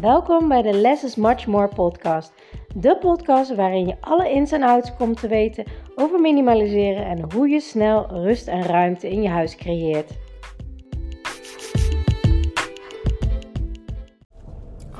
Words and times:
Welkom 0.00 0.48
bij 0.48 0.62
de 0.62 0.72
Less 0.72 1.04
is 1.04 1.14
Much 1.14 1.46
More 1.46 1.68
podcast. 1.68 2.32
De 2.74 2.96
podcast 2.98 3.54
waarin 3.54 3.86
je 3.86 3.96
alle 4.00 4.30
ins 4.30 4.52
en 4.52 4.62
outs 4.62 4.94
komt 4.96 5.20
te 5.20 5.28
weten 5.28 5.64
over 5.94 6.20
minimaliseren 6.20 7.06
en 7.06 7.32
hoe 7.32 7.48
je 7.48 7.60
snel 7.60 8.06
rust 8.10 8.46
en 8.46 8.62
ruimte 8.62 9.10
in 9.10 9.22
je 9.22 9.28
huis 9.28 9.56
creëert. 9.56 10.10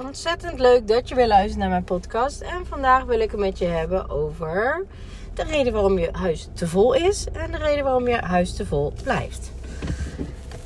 Ontzettend 0.05 0.59
leuk 0.59 0.89
dat 0.89 1.09
je 1.09 1.15
weer 1.15 1.27
luistert 1.27 1.59
naar 1.59 1.69
mijn 1.69 1.85
podcast. 1.85 2.41
En 2.41 2.67
vandaag 2.67 3.05
wil 3.05 3.21
ik 3.21 3.31
het 3.31 3.41
met 3.41 3.59
je 3.59 3.67
hebben 3.67 4.11
over 4.11 4.87
de 5.35 5.43
reden 5.43 5.73
waarom 5.73 5.99
je 5.99 6.09
huis 6.13 6.49
te 6.55 6.67
vol 6.67 6.95
is 6.95 7.27
en 7.33 7.53
de 7.53 7.59
reden 7.59 7.85
waarom 7.85 8.09
je 8.09 8.17
huis 8.17 8.55
te 8.55 8.67
vol 8.67 8.93
blijft. 9.03 9.56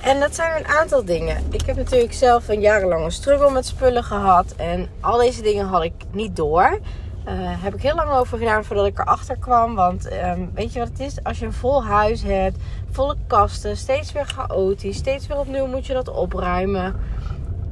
En 0.01 0.21
dat 0.21 0.35
zijn 0.35 0.57
een 0.57 0.67
aantal 0.67 1.05
dingen. 1.05 1.37
Ik 1.51 1.67
heb 1.67 1.77
natuurlijk 1.77 2.13
zelf 2.13 2.49
een 2.49 2.61
jarenlange 2.61 3.11
struggle 3.11 3.51
met 3.51 3.67
spullen 3.67 4.05
gehad. 4.05 4.55
En 4.57 4.89
al 5.01 5.19
deze 5.19 5.43
dingen 5.43 5.67
had 5.67 5.83
ik 5.83 5.93
niet 6.11 6.37
door. 6.37 6.79
Uh, 7.29 7.33
heb 7.37 7.75
ik 7.75 7.83
heel 7.83 7.95
lang 7.95 8.11
over 8.11 8.39
gedaan 8.39 8.65
voordat 8.65 8.87
ik 8.87 8.99
erachter 8.99 9.39
kwam. 9.39 9.75
Want 9.75 10.09
ehm, 10.09 10.41
weet 10.55 10.73
je 10.73 10.79
wat 10.79 10.89
het 10.89 11.01
is? 11.01 11.25
Als 11.25 11.39
je 11.39 11.47
een 11.47 11.53
vol 11.53 11.85
huis 11.85 12.23
hebt, 12.23 12.57
volle 12.91 13.17
kasten, 13.27 13.77
steeds 13.77 14.13
weer 14.13 14.27
chaotisch, 14.27 14.97
steeds 14.97 15.27
weer 15.27 15.39
opnieuw 15.39 15.67
moet 15.67 15.87
je 15.87 15.93
dat 15.93 16.09
opruimen. 16.09 16.95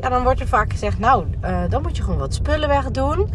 Ja, 0.00 0.08
dan 0.08 0.22
wordt 0.22 0.40
er 0.40 0.48
vaak 0.48 0.70
gezegd, 0.70 0.98
nou, 0.98 1.24
uh, 1.44 1.60
dan 1.68 1.82
moet 1.82 1.96
je 1.96 2.02
gewoon 2.02 2.18
wat 2.18 2.34
spullen 2.34 2.68
wegdoen. 2.68 3.30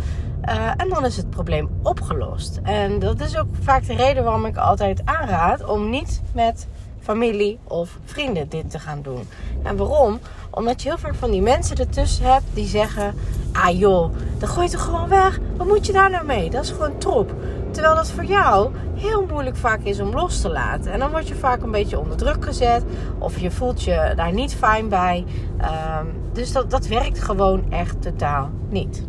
Uh, 0.45 0.71
en 0.77 0.89
dan 0.89 1.05
is 1.05 1.17
het 1.17 1.29
probleem 1.29 1.69
opgelost. 1.83 2.59
En 2.63 2.99
dat 2.99 3.19
is 3.19 3.37
ook 3.37 3.47
vaak 3.61 3.87
de 3.87 3.95
reden 3.95 4.23
waarom 4.23 4.45
ik 4.45 4.57
altijd 4.57 5.01
aanraad 5.05 5.65
om 5.65 5.89
niet 5.89 6.21
met 6.33 6.67
familie 7.03 7.59
of 7.63 7.97
vrienden 8.05 8.49
dit 8.49 8.71
te 8.71 8.79
gaan 8.79 9.01
doen. 9.01 9.27
En 9.63 9.77
waarom? 9.77 10.19
Omdat 10.49 10.81
je 10.81 10.89
heel 10.89 10.97
vaak 10.97 11.15
van 11.15 11.31
die 11.31 11.41
mensen 11.41 11.77
ertussen 11.77 12.33
hebt 12.33 12.45
die 12.53 12.67
zeggen: 12.67 13.15
Ah 13.51 13.79
joh, 13.79 14.13
dan 14.37 14.49
gooi 14.49 14.65
je 14.65 14.71
toch 14.71 14.83
gewoon 14.83 15.09
weg? 15.09 15.39
Wat 15.57 15.67
moet 15.67 15.85
je 15.85 15.93
daar 15.93 16.09
nou 16.09 16.25
mee? 16.25 16.49
Dat 16.49 16.63
is 16.63 16.69
gewoon 16.69 16.97
troep. 16.97 17.33
Terwijl 17.71 17.95
dat 17.95 18.11
voor 18.11 18.25
jou 18.25 18.71
heel 18.95 19.25
moeilijk 19.29 19.55
vaak 19.55 19.79
is 19.83 19.99
om 19.99 20.13
los 20.13 20.41
te 20.41 20.49
laten. 20.49 20.91
En 20.91 20.99
dan 20.99 21.11
word 21.11 21.27
je 21.27 21.35
vaak 21.35 21.61
een 21.61 21.71
beetje 21.71 21.99
onder 21.99 22.17
druk 22.17 22.45
gezet. 22.45 22.83
Of 23.17 23.39
je 23.39 23.51
voelt 23.51 23.83
je 23.83 24.13
daar 24.15 24.33
niet 24.33 24.53
fijn 24.53 24.89
bij. 24.89 25.25
Um, 25.61 26.21
dus 26.33 26.51
dat, 26.51 26.69
dat 26.69 26.87
werkt 26.87 27.19
gewoon 27.19 27.63
echt 27.69 28.01
totaal 28.01 28.49
niet. 28.69 29.03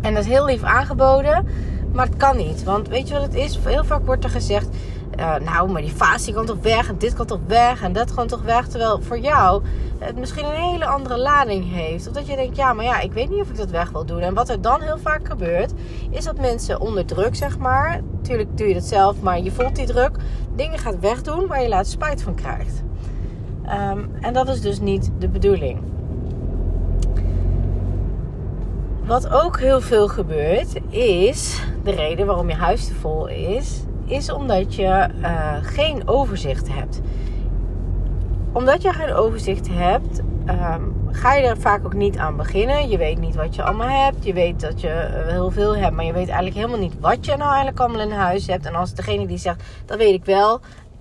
En 0.00 0.14
dat 0.14 0.22
is 0.22 0.28
heel 0.30 0.44
lief 0.44 0.62
aangeboden. 0.62 1.46
Maar 1.92 2.06
het 2.06 2.16
kan 2.16 2.36
niet. 2.36 2.64
Want 2.64 2.88
weet 2.88 3.08
je 3.08 3.14
wat 3.14 3.22
het 3.22 3.34
is? 3.34 3.58
Heel 3.64 3.84
vaak 3.84 4.06
wordt 4.06 4.24
er 4.24 4.30
gezegd: 4.30 4.68
uh, 5.22 5.36
nou, 5.36 5.70
maar 5.70 5.82
die 5.82 5.90
fase 5.90 6.32
kan 6.32 6.46
toch 6.46 6.58
weg 6.62 6.88
en 6.88 6.98
dit 6.98 7.14
kan 7.14 7.26
toch 7.26 7.40
weg 7.46 7.82
en 7.82 7.92
dat 7.92 8.14
kan 8.14 8.26
toch 8.26 8.42
weg. 8.42 8.68
Terwijl 8.68 9.00
voor 9.02 9.18
jou 9.18 9.62
het 9.98 10.18
misschien 10.18 10.44
een 10.44 10.70
hele 10.70 10.86
andere 10.86 11.18
lading 11.18 11.72
heeft. 11.72 12.08
Of 12.08 12.14
dat 12.14 12.26
je 12.26 12.36
denkt, 12.36 12.56
ja, 12.56 12.72
maar 12.72 12.84
ja, 12.84 13.00
ik 13.00 13.12
weet 13.12 13.30
niet 13.30 13.40
of 13.40 13.48
ik 13.48 13.56
dat 13.56 13.70
weg 13.70 13.90
wil 13.90 14.04
doen. 14.04 14.20
En 14.20 14.34
wat 14.34 14.48
er 14.48 14.60
dan 14.60 14.82
heel 14.82 14.98
vaak 14.98 15.26
gebeurt, 15.26 15.72
is 16.10 16.24
dat 16.24 16.40
mensen 16.40 16.80
onder 16.80 17.06
druk, 17.06 17.34
zeg 17.34 17.58
maar. 17.58 18.00
Natuurlijk 18.12 18.56
doe 18.56 18.68
je 18.68 18.74
dat 18.74 18.84
zelf, 18.84 19.20
maar 19.20 19.40
je 19.40 19.50
voelt 19.50 19.76
die 19.76 19.86
druk. 19.86 20.16
Dingen 20.56 20.78
gaat 20.78 21.00
wegdoen 21.00 21.46
waar 21.46 21.62
je 21.62 21.68
later 21.68 21.92
spijt 21.92 22.22
van 22.22 22.34
krijgt. 22.34 22.82
Um, 23.64 24.10
en 24.20 24.32
dat 24.32 24.48
is 24.48 24.60
dus 24.60 24.80
niet 24.80 25.10
de 25.18 25.28
bedoeling. 25.28 25.80
Wat 29.04 29.28
ook 29.28 29.60
heel 29.60 29.80
veel 29.80 30.08
gebeurt, 30.08 30.80
is 30.88 31.60
de 31.84 31.90
reden 31.90 32.26
waarom 32.26 32.48
je 32.48 32.54
huis 32.54 32.86
te 32.86 32.94
vol 32.94 33.26
is 33.26 33.82
is 34.12 34.30
omdat 34.30 34.74
je 34.74 35.08
uh, 35.20 35.56
geen 35.62 36.08
overzicht 36.08 36.68
hebt. 36.68 37.00
Omdat 38.52 38.82
je 38.82 38.92
geen 38.92 39.12
overzicht 39.12 39.68
hebt, 39.70 40.20
um, 40.48 41.08
ga 41.10 41.34
je 41.34 41.46
er 41.46 41.60
vaak 41.60 41.84
ook 41.84 41.94
niet 41.94 42.16
aan 42.16 42.36
beginnen. 42.36 42.88
Je 42.88 42.98
weet 42.98 43.18
niet 43.18 43.34
wat 43.34 43.54
je 43.54 43.62
allemaal 43.62 44.04
hebt. 44.04 44.24
Je 44.24 44.32
weet 44.32 44.60
dat 44.60 44.80
je 44.80 44.88
uh, 44.88 45.26
heel 45.26 45.50
veel 45.50 45.76
hebt, 45.76 45.94
maar 45.94 46.04
je 46.04 46.12
weet 46.12 46.26
eigenlijk 46.26 46.56
helemaal 46.56 46.78
niet 46.78 47.00
wat 47.00 47.24
je 47.24 47.36
nou 47.36 47.48
eigenlijk 47.48 47.80
allemaal 47.80 48.00
in 48.00 48.10
huis 48.10 48.46
hebt. 48.46 48.66
En 48.66 48.74
als 48.74 48.94
degene 48.94 49.26
die 49.26 49.38
zegt, 49.38 49.62
dat 49.86 49.98
weet 49.98 50.14
ik 50.14 50.24
wel, 50.24 50.60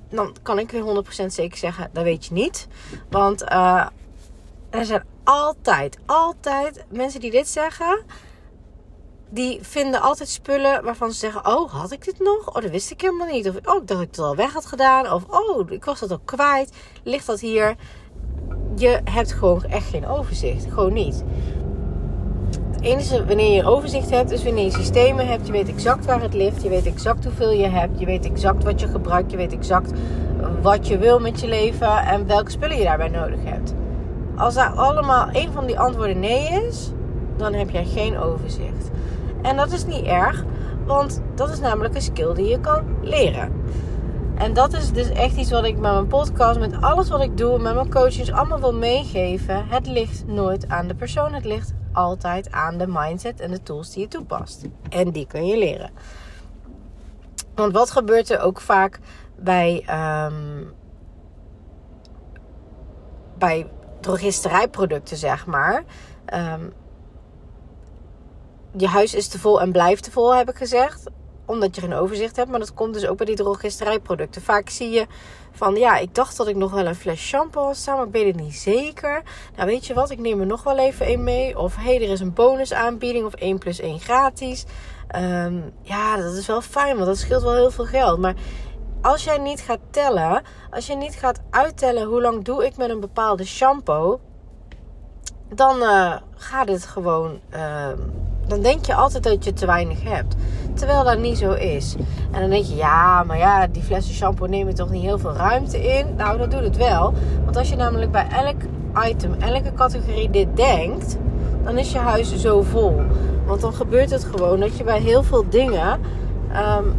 dan 0.10 0.36
kan 0.42 0.60
ik 0.60 0.72
weer 0.72 1.04
100% 1.24 1.26
zeker 1.26 1.58
zeggen, 1.58 1.90
dat 1.94 2.04
weet 2.04 2.26
je 2.26 2.34
niet. 2.34 2.68
Want 3.10 3.44
uh, 3.44 3.86
er 4.70 4.86
zijn 4.86 5.04
altijd, 5.24 5.98
altijd 6.06 6.86
mensen 6.90 7.20
die 7.20 7.32
dit 7.32 7.48
zeggen 7.48 8.00
die 9.34 9.60
vinden 9.62 10.02
altijd 10.02 10.30
spullen 10.30 10.84
waarvan 10.84 11.12
ze 11.12 11.18
zeggen: 11.18 11.48
Oh, 11.48 11.72
had 11.72 11.92
ik 11.92 12.06
dit 12.06 12.20
nog? 12.20 12.56
Oh, 12.56 12.62
dat 12.62 12.72
wist 12.72 12.92
ik 12.92 13.02
helemaal 13.02 13.28
niet. 13.28 13.50
Of 13.50 13.56
oh, 13.56 13.86
dat 13.86 14.02
ik 14.02 14.08
het 14.08 14.20
al 14.20 14.36
weg 14.36 14.54
had 14.54 14.66
gedaan. 14.66 15.12
Of 15.12 15.24
oh, 15.30 15.72
ik 15.72 15.86
was 15.86 16.00
dat 16.00 16.12
al 16.12 16.22
kwijt. 16.26 16.72
Ligt 17.04 17.26
dat 17.26 17.40
hier? 17.40 17.76
Je 18.76 19.00
hebt 19.04 19.34
gewoon 19.34 19.64
echt 19.64 19.88
geen 19.90 20.08
overzicht. 20.08 20.66
Gewoon 20.70 20.94
niet. 20.94 21.24
Het 22.72 22.82
enige 22.82 23.26
wanneer 23.26 23.54
je 23.54 23.60
een 23.60 23.66
overzicht 23.66 24.10
hebt, 24.10 24.32
is 24.32 24.44
wanneer 24.44 24.64
je 24.64 24.72
systemen 24.72 25.28
hebt. 25.28 25.46
Je 25.46 25.52
weet 25.52 25.70
exact 25.70 26.06
waar 26.06 26.22
het 26.22 26.34
ligt. 26.34 26.64
Je 26.64 26.70
weet 26.70 26.86
exact 26.86 27.24
hoeveel 27.24 27.52
je 27.52 27.68
hebt. 27.68 28.00
Je 28.00 28.06
weet 28.06 28.26
exact 28.26 28.64
wat 28.64 28.80
je 28.80 28.88
gebruikt. 28.88 29.32
Je 29.32 29.38
weet 29.38 29.54
exact 29.54 29.92
wat 30.62 30.88
je 30.88 30.98
wil 30.98 31.20
met 31.20 31.40
je 31.40 31.48
leven 31.48 31.98
en 31.98 32.28
welke 32.28 32.52
spullen 32.52 32.78
je 32.78 32.84
daarbij 32.84 33.10
nodig 33.10 33.40
hebt. 33.44 33.74
Als 34.36 34.54
daar 34.54 34.70
allemaal 34.70 35.30
één 35.30 35.54
van 35.54 35.66
die 35.66 35.80
antwoorden 35.80 36.20
nee 36.20 36.66
is, 36.68 36.92
dan 37.38 37.54
heb 37.54 37.70
jij 37.70 37.86
geen 37.86 38.20
overzicht. 38.20 38.90
En 39.42 39.56
dat 39.58 39.72
is 39.72 39.86
niet 39.86 40.06
erg, 40.06 40.44
want 40.86 41.22
dat 41.36 41.50
is 41.50 41.60
namelijk 41.60 41.96
een 41.96 42.02
skill 42.02 42.34
die 42.34 42.48
je 42.48 42.60
kan 42.60 42.84
leren. 43.02 43.52
En 44.36 44.54
dat 44.54 44.74
is 44.74 44.92
dus 44.92 45.10
echt 45.10 45.36
iets 45.36 45.52
wat 45.52 45.64
ik 45.64 45.74
met 45.74 45.92
mijn 45.92 46.08
podcast, 46.08 46.60
met 46.60 46.82
alles 46.82 47.10
wat 47.10 47.22
ik 47.22 47.38
doe, 47.38 47.60
met 47.60 47.74
mijn 47.74 47.90
coaches 47.90 48.32
allemaal 48.32 48.60
wil 48.60 48.74
meegeven. 48.74 49.68
Het 49.68 49.88
ligt 49.88 50.28
nooit 50.28 50.70
aan 50.70 50.88
de 50.88 50.96
persoon, 50.96 51.34
het 51.34 51.46
ligt 51.46 51.74
altijd 51.94 52.52
aan 52.52 52.78
de 52.78 52.88
mindset 52.88 53.40
en 53.40 53.52
de 53.52 53.64
tools 53.64 53.92
die 53.92 54.02
je 54.02 54.08
toepast. 54.08 54.66
En 54.90 55.12
die 55.12 55.28
kun 55.28 55.46
je 55.46 55.58
leren. 55.58 55.92
Want 57.56 57.74
wat 57.74 57.92
gebeurt 57.92 58.30
er 58.30 58.40
ook 58.40 58.62
vaak 58.62 59.00
bij, 59.40 59.86
um, 60.26 60.74
bij 63.38 63.68
drogisterijproducten, 64.00 65.18
zeg 65.18 65.46
maar. 65.46 65.84
Um, 66.34 66.74
je 68.78 68.88
huis 68.88 69.14
is 69.14 69.28
te 69.28 69.40
vol 69.40 69.62
en 69.62 69.72
blijft 69.72 70.04
te 70.04 70.12
vol, 70.12 70.36
heb 70.36 70.50
ik 70.50 70.56
gezegd. 70.56 71.04
Omdat 71.46 71.76
je 71.76 71.82
geen 71.82 71.94
overzicht 71.94 72.36
hebt. 72.36 72.50
Maar 72.50 72.60
dat 72.60 72.74
komt 72.74 72.94
dus 72.94 73.08
ook 73.08 73.18
bij 73.18 73.26
die 73.26 73.36
drogisterijproducten. 73.36 74.42
Vaak 74.42 74.70
zie 74.70 74.90
je 74.90 75.08
van, 75.52 75.76
ja, 75.76 75.98
ik 75.98 76.16
dacht 76.16 76.38
dat 76.38 76.48
ik 76.48 76.56
nog 76.56 76.72
wel 76.72 76.86
een 76.86 76.96
fles 76.96 77.20
shampoo 77.20 77.66
had 77.66 77.76
staan. 77.76 77.98
Maar 77.98 78.06
ik 78.06 78.12
weet 78.12 78.26
het 78.26 78.44
niet 78.44 78.56
zeker. 78.56 79.24
Nou, 79.56 79.68
weet 79.68 79.86
je 79.86 79.94
wat, 79.94 80.10
ik 80.10 80.20
neem 80.20 80.40
er 80.40 80.46
nog 80.46 80.64
wel 80.64 80.78
even 80.78 81.06
één 81.06 81.24
mee. 81.24 81.58
Of, 81.58 81.76
hé, 81.76 81.82
hey, 81.82 81.96
er 81.96 82.12
is 82.12 82.20
een 82.20 82.34
bonusaanbieding. 82.34 83.26
Of 83.26 83.34
1 83.34 83.58
plus 83.58 83.80
1 83.80 84.00
gratis. 84.00 84.66
Um, 85.16 85.74
ja, 85.82 86.18
dat 86.18 86.34
is 86.34 86.48
wel 86.48 86.62
fijn, 86.62 86.96
want 86.96 87.08
dat 87.08 87.18
scheelt 87.18 87.44
wel 87.44 87.54
heel 87.54 87.72
veel 87.72 87.86
geld. 87.86 88.20
Maar 88.20 88.36
als 89.02 89.24
jij 89.24 89.38
niet 89.38 89.62
gaat 89.62 89.80
tellen, 89.90 90.44
als 90.70 90.88
je 90.88 90.96
niet 90.96 91.16
gaat 91.16 91.42
uittellen 91.50 92.08
hoe 92.08 92.22
lang 92.22 92.44
doe 92.44 92.66
ik 92.66 92.78
met 92.78 92.90
een 92.90 93.00
bepaalde 93.00 93.46
shampoo, 93.46 94.20
dan 95.54 95.78
uh, 95.78 96.16
gaat 96.36 96.68
het 96.68 96.86
gewoon. 96.86 97.40
Uh, 97.54 97.92
dan 98.52 98.62
denk 98.62 98.86
je 98.86 98.94
altijd 98.94 99.24
dat 99.24 99.44
je 99.44 99.54
te 99.54 99.66
weinig 99.66 100.04
hebt. 100.04 100.36
Terwijl 100.74 101.04
dat 101.04 101.20
niet 101.20 101.38
zo 101.38 101.52
is. 101.52 101.96
En 102.32 102.42
dan 102.42 102.50
denk 102.50 102.66
je, 102.66 102.76
ja, 102.76 103.24
maar 103.24 103.38
ja, 103.38 103.68
die 103.68 103.84
flessen 103.84 104.14
shampoo 104.14 104.46
nemen 104.46 104.76
toch 104.76 104.90
niet 104.90 105.02
heel 105.02 105.20
veel 105.20 105.34
ruimte 105.34 105.98
in? 105.98 106.06
Nou, 106.18 106.38
dat 106.38 106.52
doet 106.52 106.64
het 106.64 106.78
wel. 106.78 107.14
Want 107.44 107.58
als 107.58 107.70
je 107.70 107.76
namelijk 107.76 108.12
bij 108.12 108.28
elk 108.28 108.62
item, 109.08 109.34
elke 109.40 109.74
categorie 109.74 110.30
dit 110.30 110.56
denkt, 110.56 111.18
dan 111.64 111.78
is 111.78 111.92
je 111.92 111.98
huis 111.98 112.36
zo 112.36 112.62
vol. 112.62 113.02
Want 113.46 113.62
dan 113.62 113.74
gebeurt 113.74 114.10
het 114.10 114.24
gewoon 114.24 114.60
dat 114.60 114.78
je 114.78 114.84
bij 114.84 115.00
heel 115.00 115.24
veel 115.24 115.50
dingen 115.50 116.00
um, 116.78 116.96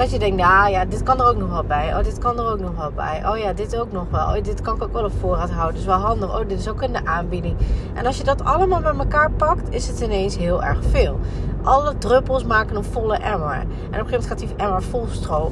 dat 0.00 0.10
je 0.10 0.18
denkt, 0.18 0.36
nou 0.36 0.70
ja, 0.70 0.84
dit 0.84 1.02
kan 1.02 1.20
er 1.20 1.26
ook 1.26 1.36
nog 1.36 1.50
wel 1.50 1.64
bij. 1.64 1.96
Oh, 1.96 2.04
dit 2.04 2.18
kan 2.18 2.38
er 2.38 2.52
ook 2.52 2.60
nog 2.60 2.76
wel 2.76 2.90
bij. 2.90 3.22
Oh 3.26 3.38
ja, 3.38 3.52
dit 3.52 3.76
ook 3.76 3.92
nog 3.92 4.10
wel. 4.10 4.36
Oh, 4.36 4.42
dit 4.42 4.60
kan 4.60 4.74
ik 4.74 4.82
ook 4.82 4.92
wel 4.92 5.04
op 5.04 5.12
voorraad 5.20 5.50
houden. 5.50 5.74
Dus 5.74 5.84
wel 5.84 5.96
handig. 5.98 6.38
Oh, 6.38 6.48
dit 6.48 6.58
is 6.58 6.68
ook 6.68 6.82
in 6.82 6.92
de 6.92 7.04
aanbieding. 7.04 7.56
En 7.94 8.06
als 8.06 8.16
je 8.16 8.24
dat 8.24 8.44
allemaal 8.44 8.80
bij 8.80 8.94
elkaar 8.94 9.30
pakt, 9.30 9.74
is 9.74 9.88
het 9.88 10.00
ineens 10.00 10.36
heel 10.36 10.62
erg 10.62 10.78
veel. 10.90 11.18
Alle 11.62 11.98
druppels 11.98 12.44
maken 12.44 12.76
een 12.76 12.84
volle 12.84 13.16
emmer. 13.16 13.52
En 13.52 13.60
op 13.60 13.70
een 13.70 13.90
gegeven 13.90 14.10
moment 14.10 14.26
gaat 14.26 14.38
die 14.38 14.54
emmer 14.56 14.82
vol 14.82 15.06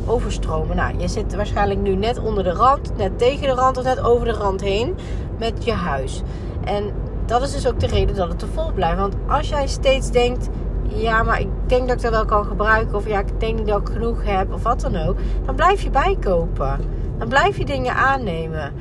overstromen. 0.07 0.77
Nou, 0.77 0.99
je 0.99 1.09
zit 1.09 1.35
waarschijnlijk 1.35 1.81
nu 1.81 1.95
net 1.95 2.19
onder 2.19 2.45
de 2.45 2.53
rand, 2.53 2.97
net 2.97 3.19
tegen 3.19 3.47
de 3.47 3.55
rand 3.55 3.77
of 3.77 3.85
net 3.85 4.01
over 4.01 4.27
de 4.27 4.33
rand 4.33 4.61
heen 4.61 4.97
met 5.39 5.65
je 5.65 5.73
huis. 5.73 6.23
En 6.65 6.93
dat 7.27 7.43
is 7.43 7.53
dus 7.53 7.69
ook 7.69 7.81
de 7.81 7.87
reden 7.87 8.17
dat 8.17 8.29
het 8.29 8.39
te 8.39 8.47
vol 8.47 8.73
blijft. 8.73 8.99
Want 8.99 9.15
als 9.27 9.49
jij 9.49 9.67
steeds 9.67 10.11
denkt 10.11 10.49
ja, 10.83 11.23
maar 11.23 11.41
ik 11.41 11.49
denk 11.69 11.89
dat 11.89 11.97
ik 11.97 12.03
dat 12.03 12.11
wel 12.11 12.25
kan 12.25 12.45
gebruiken. 12.45 12.97
Of 12.97 13.09
ja, 13.09 13.19
ik 13.19 13.41
denk 13.41 13.59
niet 13.59 13.67
dat 13.67 13.81
ik 13.81 13.89
genoeg 13.89 14.25
heb. 14.25 14.53
Of 14.53 14.63
wat 14.63 14.81
dan 14.81 14.97
ook. 14.97 15.17
Dan 15.45 15.55
blijf 15.55 15.83
je 15.83 15.91
bijkopen. 15.91 16.79
Dan 17.19 17.29
blijf 17.29 17.59
je 17.59 17.65
dingen 17.65 17.95
aannemen. 17.95 18.73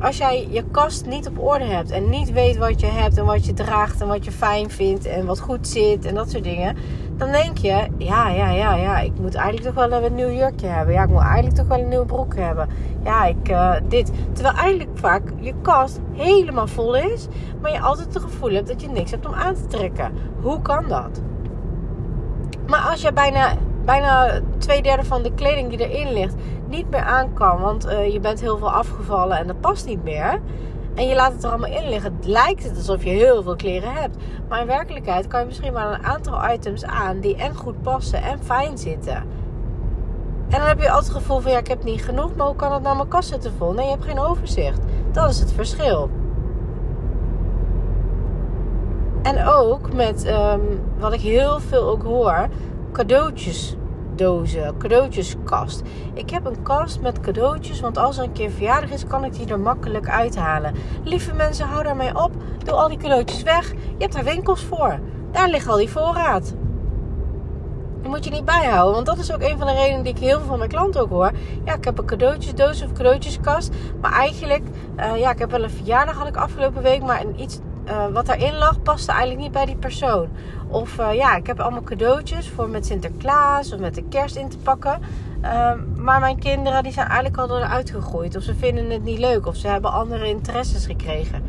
Als 0.00 0.16
jij 0.16 0.48
je 0.50 0.64
kast 0.70 1.06
niet 1.06 1.28
op 1.28 1.38
orde 1.38 1.64
hebt. 1.64 1.90
En 1.90 2.08
niet 2.08 2.32
weet 2.32 2.56
wat 2.56 2.80
je 2.80 2.86
hebt. 2.86 3.18
En 3.18 3.24
wat 3.24 3.46
je 3.46 3.52
draagt. 3.52 4.00
En 4.00 4.06
wat 4.06 4.24
je 4.24 4.32
fijn 4.32 4.70
vindt. 4.70 5.06
En 5.06 5.26
wat 5.26 5.40
goed 5.40 5.68
zit. 5.68 6.04
En 6.04 6.14
dat 6.14 6.30
soort 6.30 6.44
dingen. 6.44 6.76
dan 7.16 7.30
denk 7.32 7.58
je, 7.58 7.86
ja, 7.98 8.28
ja, 8.28 8.50
ja, 8.50 8.74
ja, 8.74 8.98
ik 8.98 9.12
moet 9.20 9.34
eigenlijk 9.34 9.74
toch 9.74 9.88
wel 9.88 10.02
een 10.04 10.14
nieuw 10.14 10.30
jurkje 10.30 10.66
hebben. 10.66 10.94
Ja, 10.94 11.02
ik 11.02 11.08
moet 11.08 11.22
eigenlijk 11.22 11.54
toch 11.54 11.66
wel 11.66 11.78
een 11.78 11.88
nieuwe 11.88 12.06
broek 12.06 12.36
hebben. 12.36 12.68
Ja, 13.04 13.24
ik, 13.24 13.48
uh, 13.48 13.74
dit. 13.88 14.12
Terwijl 14.32 14.56
eigenlijk 14.56 14.90
vaak 14.94 15.22
je 15.40 15.54
kast 15.62 16.00
helemaal 16.12 16.66
vol 16.66 16.96
is, 16.96 17.26
maar 17.60 17.72
je 17.72 17.80
altijd 17.80 18.14
het 18.14 18.22
gevoel 18.22 18.50
hebt 18.50 18.68
dat 18.68 18.80
je 18.80 18.88
niks 18.88 19.10
hebt 19.10 19.26
om 19.26 19.34
aan 19.34 19.54
te 19.54 19.66
trekken. 19.66 20.12
Hoe 20.40 20.62
kan 20.62 20.88
dat? 20.88 21.20
Maar 22.66 22.80
als 22.80 23.02
je 23.02 23.12
bijna, 23.12 23.54
bijna 23.84 24.40
twee 24.58 24.82
derde 24.82 25.04
van 25.04 25.22
de 25.22 25.32
kleding 25.34 25.68
die 25.70 25.88
erin 25.88 26.12
ligt 26.12 26.34
niet 26.68 26.90
meer 26.90 27.02
aan 27.02 27.32
kan, 27.32 27.60
want 27.60 27.86
uh, 27.86 28.12
je 28.12 28.20
bent 28.20 28.40
heel 28.40 28.58
veel 28.58 28.72
afgevallen 28.72 29.38
en 29.38 29.46
dat 29.46 29.60
past 29.60 29.86
niet 29.86 30.04
meer 30.04 30.40
en 30.94 31.08
je 31.08 31.14
laat 31.14 31.32
het 31.32 31.44
er 31.44 31.50
allemaal 31.50 31.82
in 31.82 31.88
liggen, 31.88 32.18
lijkt 32.22 32.62
het 32.62 32.76
alsof 32.76 33.04
je 33.04 33.10
heel 33.10 33.42
veel 33.42 33.56
kleren 33.56 33.92
hebt. 33.92 34.16
Maar 34.48 34.60
in 34.60 34.66
werkelijkheid 34.66 35.26
kan 35.26 35.40
je 35.40 35.46
misschien 35.46 35.72
maar 35.72 35.92
een 35.92 36.04
aantal 36.04 36.50
items 36.50 36.84
aan 36.84 37.20
die 37.20 37.36
en 37.36 37.54
goed 37.54 37.82
passen 37.82 38.22
en 38.22 38.38
fijn 38.42 38.78
zitten. 38.78 39.16
En 40.48 40.60
dan 40.60 40.68
heb 40.68 40.80
je 40.80 40.90
altijd 40.90 41.12
het 41.12 41.22
gevoel 41.22 41.40
van 41.40 41.50
ja, 41.50 41.58
ik 41.58 41.68
heb 41.68 41.84
niet 41.84 42.04
genoeg, 42.04 42.34
maar 42.34 42.46
hoe 42.46 42.56
kan 42.56 42.72
het 42.72 42.82
nou 42.82 42.96
mijn 42.96 43.08
kast 43.08 43.28
zitten 43.28 43.52
vol? 43.58 43.72
Nee, 43.72 43.84
je 43.84 43.90
hebt 43.90 44.04
geen 44.04 44.18
overzicht. 44.18 44.80
Dat 45.12 45.30
is 45.30 45.38
het 45.38 45.52
verschil. 45.52 46.10
En 49.24 49.46
ook 49.46 49.92
met 49.92 50.26
um, 50.26 50.80
wat 50.98 51.12
ik 51.12 51.20
heel 51.20 51.60
veel 51.60 51.88
ook 51.88 52.02
hoor, 52.02 52.48
cadeautjes 52.92 53.76
dozen, 54.14 54.76
cadeautjeskast. 54.78 55.82
Ik 56.14 56.30
heb 56.30 56.44
een 56.44 56.62
kast 56.62 57.00
met 57.00 57.20
cadeautjes, 57.20 57.80
want 57.80 57.98
als 57.98 58.18
er 58.18 58.24
een 58.24 58.32
keer 58.32 58.50
verjaardag 58.50 58.90
is, 58.90 59.06
kan 59.06 59.24
ik 59.24 59.34
die 59.34 59.46
er 59.46 59.60
makkelijk 59.60 60.08
uithalen. 60.08 60.74
Lieve 61.04 61.34
mensen, 61.34 61.66
hou 61.66 61.82
daarmee 61.82 62.22
op. 62.22 62.30
Doe 62.64 62.74
al 62.74 62.88
die 62.88 62.98
cadeautjes 62.98 63.42
weg. 63.42 63.70
Je 63.70 63.76
hebt 63.98 64.12
daar 64.12 64.24
winkels 64.24 64.64
voor. 64.64 64.98
Daar 65.30 65.48
ligt 65.48 65.68
al 65.68 65.76
die 65.76 65.90
voorraad. 65.90 66.54
Die 68.00 68.08
moet 68.08 68.24
je 68.24 68.30
niet 68.30 68.44
bijhouden, 68.44 68.94
want 68.94 69.06
dat 69.06 69.18
is 69.18 69.32
ook 69.32 69.42
een 69.42 69.58
van 69.58 69.66
de 69.66 69.74
redenen 69.74 70.02
die 70.02 70.12
ik 70.12 70.18
heel 70.18 70.38
veel 70.38 70.48
van 70.48 70.58
mijn 70.58 70.70
klanten 70.70 71.00
ook 71.00 71.10
hoor. 71.10 71.32
Ja, 71.64 71.74
ik 71.74 71.84
heb 71.84 71.98
een 71.98 72.06
cadeautjesdoos 72.06 72.82
of 72.82 72.92
cadeautjeskast. 72.92 73.74
Maar 74.00 74.12
eigenlijk, 74.12 74.64
uh, 74.96 75.16
ja, 75.16 75.30
ik 75.30 75.38
heb 75.38 75.50
wel 75.50 75.62
een 75.62 75.70
verjaardag 75.70 76.16
had 76.16 76.28
ik 76.28 76.36
afgelopen 76.36 76.82
week, 76.82 77.02
maar 77.02 77.20
een 77.20 77.40
iets 77.40 77.58
uh, 77.88 78.06
wat 78.06 78.26
daarin 78.26 78.54
lag 78.54 78.82
paste 78.82 79.10
eigenlijk 79.10 79.40
niet 79.40 79.52
bij 79.52 79.66
die 79.66 79.76
persoon. 79.76 80.28
Of 80.68 80.98
uh, 80.98 81.14
ja, 81.14 81.36
ik 81.36 81.46
heb 81.46 81.60
allemaal 81.60 81.82
cadeautjes 81.82 82.48
voor 82.48 82.68
met 82.68 82.86
Sinterklaas 82.86 83.72
of 83.72 83.80
met 83.80 83.94
de 83.94 84.04
kerst 84.08 84.36
in 84.36 84.48
te 84.48 84.58
pakken. 84.58 85.00
Uh, 85.42 85.72
maar 85.96 86.20
mijn 86.20 86.38
kinderen 86.38 86.82
die 86.82 86.92
zijn 86.92 87.08
eigenlijk 87.08 87.50
al 87.50 87.58
eruit 87.58 87.90
gegooid. 87.90 88.36
Of 88.36 88.42
ze 88.42 88.54
vinden 88.54 88.90
het 88.90 89.02
niet 89.02 89.18
leuk. 89.18 89.46
Of 89.46 89.56
ze 89.56 89.68
hebben 89.68 89.92
andere 89.92 90.28
interesses 90.28 90.86
gekregen. 90.86 91.42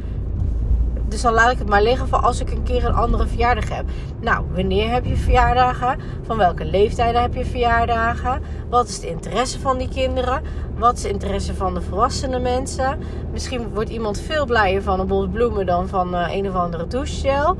Dus 1.16 1.24
dan 1.24 1.34
laat 1.34 1.52
ik 1.52 1.58
het 1.58 1.70
maar 1.70 1.82
liggen 1.82 2.08
voor 2.08 2.18
als 2.18 2.40
ik 2.40 2.52
een 2.52 2.64
keer 2.64 2.86
een 2.86 2.94
andere 2.94 3.28
verjaardag 3.28 3.70
heb. 3.70 3.86
Nou, 4.22 4.46
wanneer 4.54 4.92
heb 4.92 5.06
je 5.06 5.16
verjaardagen? 5.16 6.00
Van 6.22 6.38
welke 6.38 6.66
leeftijden 6.66 7.22
heb 7.22 7.34
je 7.34 7.46
verjaardagen? 7.46 8.42
Wat 8.70 8.88
is 8.88 9.00
de 9.00 9.08
interesse 9.08 9.60
van 9.60 9.78
die 9.78 9.90
kinderen? 9.90 10.42
Wat 10.78 10.96
is 10.96 11.02
de 11.02 11.10
interesse 11.10 11.56
van 11.56 11.74
de 11.74 11.82
volwassene 11.82 12.40
mensen? 12.40 13.00
Misschien 13.32 13.70
wordt 13.74 13.90
iemand 13.90 14.20
veel 14.20 14.46
blijer 14.46 14.82
van 14.82 15.00
een 15.00 15.08
bos 15.08 15.28
bloemen 15.32 15.66
dan 15.66 15.88
van 15.88 16.16
uh, 16.16 16.36
een 16.36 16.50
of 16.50 16.56
andere 16.56 16.88
douchegel. 16.88 17.56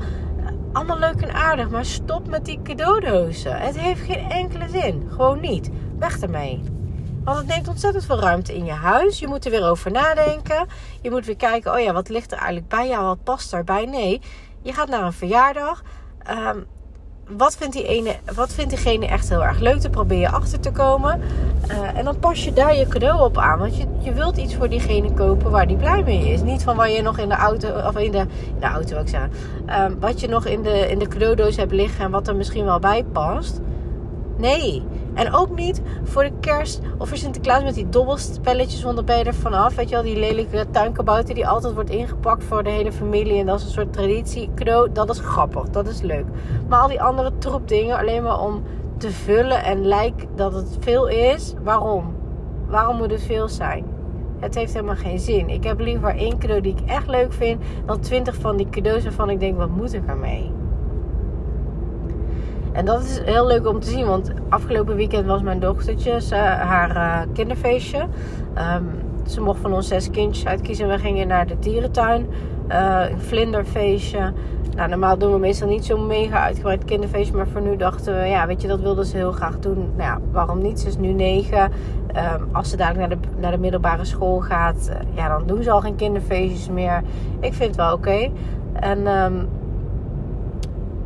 Allemaal 0.72 0.98
leuk 0.98 1.20
en 1.20 1.34
aardig, 1.34 1.70
maar 1.70 1.84
stop 1.84 2.28
met 2.28 2.44
die 2.44 2.60
cadeaudozen. 2.62 3.56
Het 3.56 3.78
heeft 3.78 4.00
geen 4.00 4.30
enkele 4.30 4.68
zin. 4.68 5.08
Gewoon 5.10 5.40
niet. 5.40 5.70
Weg 5.98 6.20
ermee. 6.20 6.75
Want 7.26 7.38
het 7.38 7.46
neemt 7.46 7.68
ontzettend 7.68 8.04
veel 8.04 8.20
ruimte 8.20 8.54
in 8.54 8.64
je 8.64 8.72
huis. 8.72 9.18
Je 9.18 9.26
moet 9.26 9.44
er 9.44 9.50
weer 9.50 9.68
over 9.68 9.90
nadenken. 9.90 10.66
Je 11.02 11.10
moet 11.10 11.26
weer 11.26 11.36
kijken, 11.36 11.72
oh 11.72 11.80
ja, 11.80 11.92
wat 11.92 12.08
ligt 12.08 12.32
er 12.32 12.38
eigenlijk 12.38 12.68
bij 12.68 12.88
jou? 12.88 13.04
Wat 13.04 13.22
past 13.22 13.50
daarbij? 13.50 13.84
Nee, 13.84 14.20
je 14.62 14.72
gaat 14.72 14.88
naar 14.88 15.02
een 15.02 15.12
verjaardag. 15.12 15.82
Um, 16.30 16.66
wat 17.28 17.56
vindt, 17.56 17.74
die 17.74 17.86
ene, 17.86 18.16
wat 18.34 18.52
vindt 18.52 18.70
diegene 18.70 19.06
echt 19.06 19.28
heel 19.28 19.44
erg 19.44 19.58
leuk? 19.58 19.82
Dan 19.82 19.90
probeer 19.90 20.18
je 20.18 20.28
achter 20.28 20.60
te 20.60 20.70
komen. 20.70 21.20
Uh, 21.70 21.98
en 21.98 22.04
dan 22.04 22.18
pas 22.18 22.44
je 22.44 22.52
daar 22.52 22.76
je 22.76 22.86
cadeau 22.86 23.20
op 23.24 23.38
aan. 23.38 23.58
Want 23.58 23.76
je, 23.76 23.86
je 23.98 24.12
wilt 24.12 24.36
iets 24.36 24.54
voor 24.54 24.68
diegene 24.68 25.12
kopen 25.12 25.50
waar 25.50 25.66
die 25.66 25.76
blij 25.76 26.02
mee 26.02 26.28
is. 26.28 26.40
Niet 26.40 26.62
van 26.62 26.76
waar 26.76 26.90
je 26.90 27.02
nog 27.02 27.18
in 27.18 27.28
de 27.28 27.34
auto, 27.34 27.68
of 27.68 27.96
in 27.96 28.12
de, 28.12 28.18
in 28.18 28.60
de 28.60 28.66
auto, 28.66 29.00
ik 29.00 29.08
zeggen. 29.08 29.30
Um, 29.80 30.00
wat 30.00 30.20
je 30.20 30.28
nog 30.28 30.46
in 30.46 30.62
de, 30.62 30.90
in 30.90 30.98
de 30.98 31.08
cadeaudoos 31.08 31.56
hebt 31.56 31.72
liggen 31.72 32.04
en 32.04 32.10
wat 32.10 32.28
er 32.28 32.36
misschien 32.36 32.64
wel 32.64 32.78
bij 32.78 33.04
past. 33.04 33.60
Nee. 34.36 34.82
En 35.16 35.32
ook 35.34 35.56
niet 35.56 35.82
voor 36.02 36.22
de 36.22 36.32
kerst 36.40 36.80
of 36.98 37.08
voor 37.08 37.16
Sinterklaas 37.16 37.62
met 37.62 37.74
die 37.74 37.88
dobbelspelletjes. 37.88 38.82
Want 38.82 38.96
dan 38.96 39.04
ben 39.04 39.24
er 39.24 39.34
vanaf. 39.34 39.74
Weet 39.74 39.88
je 39.88 39.94
wel, 39.94 40.04
die 40.04 40.18
lelijke 40.18 40.66
tuinkabouter 40.70 41.34
die 41.34 41.48
altijd 41.48 41.74
wordt 41.74 41.90
ingepakt 41.90 42.44
voor 42.44 42.62
de 42.62 42.70
hele 42.70 42.92
familie. 42.92 43.40
En 43.40 43.46
dat 43.46 43.58
is 43.58 43.64
een 43.64 43.72
soort 43.72 43.92
traditie. 43.92 44.50
Dat 44.92 45.10
is 45.10 45.18
grappig. 45.18 45.68
Dat 45.70 45.86
is 45.86 46.00
leuk. 46.00 46.26
Maar 46.68 46.80
al 46.80 46.88
die 46.88 47.02
andere 47.02 47.32
troep 47.38 47.68
dingen 47.68 47.98
alleen 47.98 48.22
maar 48.22 48.40
om 48.40 48.62
te 48.98 49.10
vullen 49.10 49.64
en 49.64 49.86
lijkt 49.86 50.26
dat 50.34 50.54
het 50.54 50.76
veel 50.80 51.08
is. 51.08 51.54
Waarom? 51.62 52.14
Waarom 52.66 52.96
moet 52.96 53.10
het 53.10 53.22
veel 53.22 53.48
zijn? 53.48 53.84
Het 54.38 54.54
heeft 54.54 54.72
helemaal 54.72 54.96
geen 54.96 55.18
zin. 55.18 55.48
Ik 55.48 55.64
heb 55.64 55.80
liever 55.80 56.16
één 56.16 56.38
cadeau 56.38 56.60
die 56.60 56.72
ik 56.72 56.88
echt 56.90 57.08
leuk 57.08 57.32
vind 57.32 57.62
dan 57.86 58.00
twintig 58.00 58.34
van 58.34 58.56
die 58.56 58.68
cadeaus 58.70 59.02
waarvan 59.02 59.30
ik 59.30 59.40
denk, 59.40 59.56
wat 59.56 59.70
moet 59.70 59.92
ik 59.92 60.06
ermee? 60.06 60.55
En 62.76 62.84
dat 62.84 63.02
is 63.02 63.20
heel 63.24 63.46
leuk 63.46 63.68
om 63.68 63.80
te 63.80 63.90
zien, 63.90 64.06
want 64.06 64.30
afgelopen 64.48 64.96
weekend 64.96 65.26
was 65.26 65.42
mijn 65.42 65.60
dochtertje 65.60 66.36
haar 66.36 66.96
uh, 66.96 67.32
kinderfeestje. 67.32 67.98
Um, 67.98 68.88
ze 69.26 69.40
mocht 69.40 69.60
van 69.60 69.72
ons 69.72 69.88
zes 69.88 70.10
kindjes 70.10 70.46
uitkiezen. 70.46 70.88
We 70.88 70.98
gingen 70.98 71.28
naar 71.28 71.46
de 71.46 71.58
dierentuin, 71.58 72.26
uh, 72.68 73.04
een 73.10 73.20
vlinderfeestje. 73.20 74.32
Nou, 74.74 74.88
normaal 74.88 75.18
doen 75.18 75.32
we 75.32 75.38
meestal 75.38 75.68
niet 75.68 75.84
zo'n 75.84 76.06
mega 76.06 76.42
uitgebreid 76.42 76.84
kinderfeestje. 76.84 77.36
Maar 77.36 77.46
voor 77.46 77.60
nu 77.60 77.76
dachten 77.76 78.14
we, 78.14 78.26
ja, 78.26 78.46
weet 78.46 78.62
je, 78.62 78.68
dat 78.68 78.80
wilden 78.80 79.06
ze 79.06 79.16
heel 79.16 79.32
graag 79.32 79.58
doen. 79.58 79.90
Nou 79.96 80.10
ja, 80.10 80.18
waarom 80.32 80.62
niet? 80.62 80.80
Ze 80.80 80.88
is 80.88 80.96
nu 80.96 81.12
negen. 81.12 81.62
Um, 81.62 82.48
als 82.52 82.70
ze 82.70 82.76
dadelijk 82.76 83.08
naar 83.08 83.18
de, 83.18 83.28
naar 83.40 83.52
de 83.52 83.58
middelbare 83.58 84.04
school 84.04 84.40
gaat, 84.40 84.90
uh, 84.90 85.16
ja, 85.16 85.28
dan 85.28 85.46
doen 85.46 85.62
ze 85.62 85.70
al 85.70 85.80
geen 85.80 85.96
kinderfeestjes 85.96 86.68
meer. 86.68 87.02
Ik 87.40 87.54
vind 87.54 87.68
het 87.68 87.76
wel 87.76 87.92
oké. 87.92 88.30
En 88.72 89.06
um, 89.06 89.48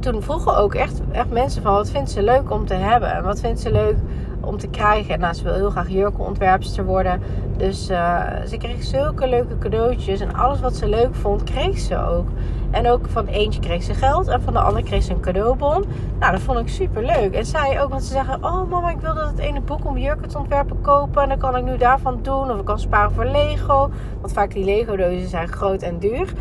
toen 0.00 0.22
vroegen 0.22 0.56
ook 0.56 0.74
echt, 0.74 1.00
echt 1.12 1.30
mensen 1.30 1.62
van 1.62 1.72
wat 1.74 1.90
vindt 1.90 2.10
ze 2.10 2.22
leuk 2.22 2.50
om 2.50 2.66
te 2.66 2.74
hebben 2.74 3.12
en 3.12 3.22
wat 3.22 3.40
vindt 3.40 3.60
ze 3.60 3.72
leuk 3.72 3.96
om 4.40 4.58
te 4.58 4.68
krijgen. 4.68 5.14
En 5.14 5.20
nou, 5.20 5.34
ze 5.34 5.42
wil 5.42 5.54
heel 5.54 5.70
graag 5.70 5.88
jurkenontwerpster 5.88 6.84
worden. 6.84 7.22
Dus 7.56 7.90
uh, 7.90 8.22
ze 8.48 8.56
kreeg 8.56 8.82
zulke 8.82 9.28
leuke 9.28 9.58
cadeautjes. 9.58 10.20
En 10.20 10.34
alles 10.34 10.60
wat 10.60 10.76
ze 10.76 10.88
leuk 10.88 11.14
vond, 11.14 11.42
kreeg 11.42 11.78
ze 11.78 11.98
ook. 11.98 12.28
En 12.70 12.88
ook 12.88 13.06
van 13.08 13.26
eentje 13.26 13.60
kreeg 13.60 13.82
ze 13.82 13.94
geld. 13.94 14.28
En 14.28 14.42
van 14.42 14.52
de 14.52 14.58
ander 14.58 14.82
kreeg 14.82 15.02
ze 15.02 15.12
een 15.12 15.20
cadeaubon. 15.20 15.84
Nou, 16.18 16.32
dat 16.32 16.40
vond 16.40 16.58
ik 16.58 16.68
super 16.68 17.04
leuk. 17.04 17.34
En 17.34 17.46
zij 17.46 17.82
ook, 17.82 17.90
want 17.90 18.04
ze 18.04 18.12
zeggen... 18.12 18.44
Oh 18.44 18.70
mama, 18.70 18.90
ik 18.90 19.00
wilde 19.00 19.20
dat 19.20 19.38
ene 19.38 19.60
boek 19.60 19.86
om 19.86 19.98
jurken 19.98 20.28
te 20.28 20.38
ontwerpen 20.38 20.80
kopen. 20.80 21.22
En 21.22 21.28
dan 21.28 21.38
kan 21.38 21.56
ik 21.56 21.64
nu 21.64 21.76
daarvan 21.76 22.18
doen. 22.22 22.50
Of 22.50 22.58
ik 22.58 22.64
kan 22.64 22.78
sparen 22.78 23.12
voor 23.12 23.26
Lego. 23.26 23.90
Want 24.20 24.32
vaak 24.32 24.52
die 24.52 24.64
Lego-dozen 24.64 25.28
zijn 25.28 25.48
groot 25.48 25.82
en 25.82 25.98
duur. 25.98 26.32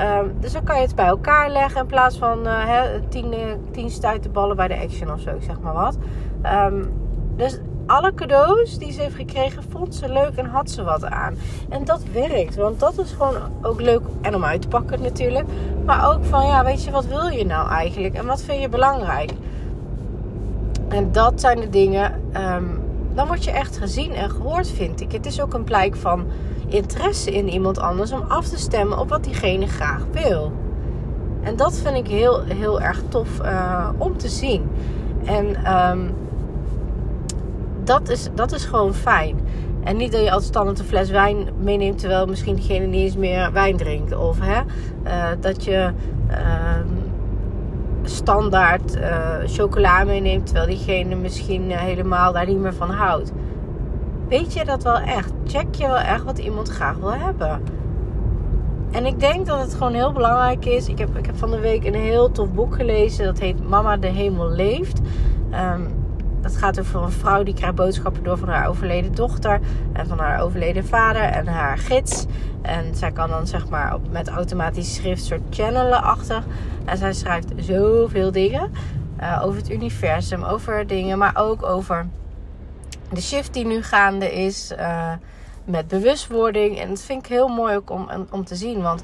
Um, 0.00 0.34
dus 0.40 0.52
dan 0.52 0.64
kan 0.64 0.76
je 0.76 0.82
het 0.82 0.94
bij 0.94 1.06
elkaar 1.06 1.50
leggen 1.50 1.80
in 1.80 1.86
plaats 1.86 2.18
van 2.18 2.46
hè, 2.46 3.00
tien, 3.08 3.34
tien 3.70 3.90
stuitenballen 3.90 4.56
bij 4.56 4.68
de 4.68 4.76
Action 4.76 5.12
of 5.12 5.20
zo, 5.20 5.30
zeg 5.40 5.60
maar 5.60 5.72
wat. 5.72 5.98
Um, 6.44 6.92
dus 7.36 7.58
alle 7.86 8.14
cadeaus 8.14 8.78
die 8.78 8.92
ze 8.92 9.00
heeft 9.00 9.14
gekregen, 9.14 9.62
vond 9.68 9.94
ze 9.94 10.12
leuk 10.12 10.36
en 10.36 10.46
had 10.46 10.70
ze 10.70 10.82
wat 10.82 11.04
aan. 11.04 11.34
En 11.68 11.84
dat 11.84 12.02
werkt, 12.12 12.56
want 12.56 12.80
dat 12.80 12.98
is 12.98 13.12
gewoon 13.12 13.34
ook 13.62 13.80
leuk. 13.80 14.00
En 14.20 14.34
om 14.34 14.44
uit 14.44 14.62
te 14.62 14.68
pakken 14.68 15.02
natuurlijk. 15.02 15.46
Maar 15.84 16.08
ook 16.14 16.24
van, 16.24 16.46
ja, 16.46 16.64
weet 16.64 16.84
je, 16.84 16.90
wat 16.90 17.06
wil 17.06 17.28
je 17.28 17.46
nou 17.46 17.70
eigenlijk? 17.70 18.14
En 18.14 18.26
wat 18.26 18.42
vind 18.42 18.62
je 18.62 18.68
belangrijk? 18.68 19.32
En 20.88 21.12
dat 21.12 21.40
zijn 21.40 21.60
de 21.60 21.70
dingen, 21.70 22.12
um, 22.36 22.80
dan 23.14 23.26
word 23.26 23.44
je 23.44 23.50
echt 23.50 23.78
gezien 23.78 24.12
en 24.12 24.30
gehoord, 24.30 24.68
vind 24.68 25.00
ik. 25.00 25.12
Het 25.12 25.26
is 25.26 25.40
ook 25.40 25.54
een 25.54 25.64
blijk 25.64 25.96
van 25.96 26.26
interesse 26.66 27.30
in 27.30 27.48
iemand 27.48 27.78
anders 27.78 28.12
om 28.12 28.24
af 28.28 28.48
te 28.48 28.58
stemmen 28.58 28.98
op 28.98 29.08
wat 29.08 29.24
diegene 29.24 29.66
graag 29.66 30.06
wil. 30.12 30.52
En 31.42 31.56
dat 31.56 31.78
vind 31.78 31.96
ik 31.96 32.08
heel, 32.08 32.42
heel 32.42 32.80
erg 32.80 33.02
tof 33.08 33.28
uh, 33.42 33.88
om 33.98 34.16
te 34.16 34.28
zien. 34.28 34.68
En 35.24 35.74
um, 35.76 36.14
dat, 37.84 38.08
is, 38.08 38.28
dat 38.34 38.52
is 38.52 38.64
gewoon 38.64 38.94
fijn. 38.94 39.38
En 39.84 39.96
niet 39.96 40.12
dat 40.12 40.22
je 40.22 40.30
als 40.30 40.44
standaard 40.44 40.78
een 40.78 40.84
fles 40.84 41.10
wijn 41.10 41.48
meeneemt 41.60 41.98
terwijl 41.98 42.26
misschien 42.26 42.54
diegene 42.54 42.86
niet 42.86 43.00
eens 43.00 43.16
meer 43.16 43.52
wijn 43.52 43.76
drinkt. 43.76 44.16
Of 44.16 44.38
hè, 44.40 44.60
uh, 45.06 45.24
dat 45.40 45.64
je 45.64 45.90
uh, 46.30 46.36
standaard 48.02 48.96
uh, 48.96 49.36
chocola 49.46 50.04
meeneemt 50.04 50.46
terwijl 50.46 50.66
diegene 50.66 51.14
misschien 51.14 51.70
helemaal 51.70 52.32
daar 52.32 52.46
niet 52.46 52.58
meer 52.58 52.74
van 52.74 52.90
houdt. 52.90 53.32
Weet 54.28 54.52
je 54.52 54.64
dat 54.64 54.82
wel 54.82 54.98
echt? 54.98 55.32
Check 55.46 55.74
je 55.74 55.86
wel 55.86 55.96
echt 55.96 56.24
wat 56.24 56.38
iemand 56.38 56.68
graag 56.68 56.96
wil 56.96 57.14
hebben. 57.14 57.62
En 58.90 59.06
ik 59.06 59.20
denk 59.20 59.46
dat 59.46 59.60
het 59.60 59.74
gewoon 59.74 59.94
heel 59.94 60.12
belangrijk 60.12 60.64
is. 60.64 60.88
Ik 60.88 60.98
heb, 60.98 61.16
ik 61.16 61.26
heb 61.26 61.36
van 61.36 61.50
de 61.50 61.58
week 61.58 61.84
een 61.84 61.94
heel 61.94 62.32
tof 62.32 62.52
boek 62.52 62.74
gelezen. 62.74 63.24
Dat 63.24 63.38
heet 63.38 63.68
Mama 63.68 63.96
de 63.96 64.06
Hemel 64.06 64.50
Leeft. 64.50 65.00
Um, 65.52 65.94
dat 66.40 66.56
gaat 66.56 66.80
over 66.80 67.02
een 67.02 67.10
vrouw 67.10 67.42
die 67.42 67.54
krijgt 67.54 67.74
boodschappen 67.74 68.22
door 68.22 68.38
van 68.38 68.48
haar 68.48 68.68
overleden 68.68 69.14
dochter. 69.14 69.60
En 69.92 70.06
van 70.06 70.18
haar 70.18 70.40
overleden 70.42 70.84
vader 70.84 71.22
en 71.22 71.46
haar 71.46 71.78
gids. 71.78 72.26
En 72.62 72.94
zij 72.94 73.12
kan 73.12 73.28
dan 73.28 73.46
zeg 73.46 73.68
maar 73.68 73.96
met 74.10 74.28
automatisch 74.28 74.94
schrift 74.94 75.24
soort 75.24 75.42
channelen 75.50 76.02
achter. 76.02 76.42
En 76.84 76.98
zij 76.98 77.12
schrijft 77.12 77.52
zoveel 77.56 78.32
dingen. 78.32 78.70
uh, 79.20 79.42
over 79.44 79.58
het 79.58 79.70
universum, 79.70 80.42
over 80.42 80.86
dingen, 80.86 81.18
maar 81.18 81.32
ook 81.36 81.62
over 81.62 82.06
de 83.12 83.20
shift 83.20 83.54
die 83.54 83.66
nu 83.66 83.82
gaande 83.82 84.32
is 84.32 84.72
uh, 84.78 85.12
met 85.64 85.88
bewustwording. 85.88 86.78
En 86.78 86.88
dat 86.88 87.02
vind 87.02 87.24
ik 87.24 87.30
heel 87.30 87.48
mooi 87.48 87.76
ook 87.76 87.90
om, 87.90 88.08
om 88.30 88.44
te 88.44 88.56
zien, 88.56 88.82
want 88.82 89.02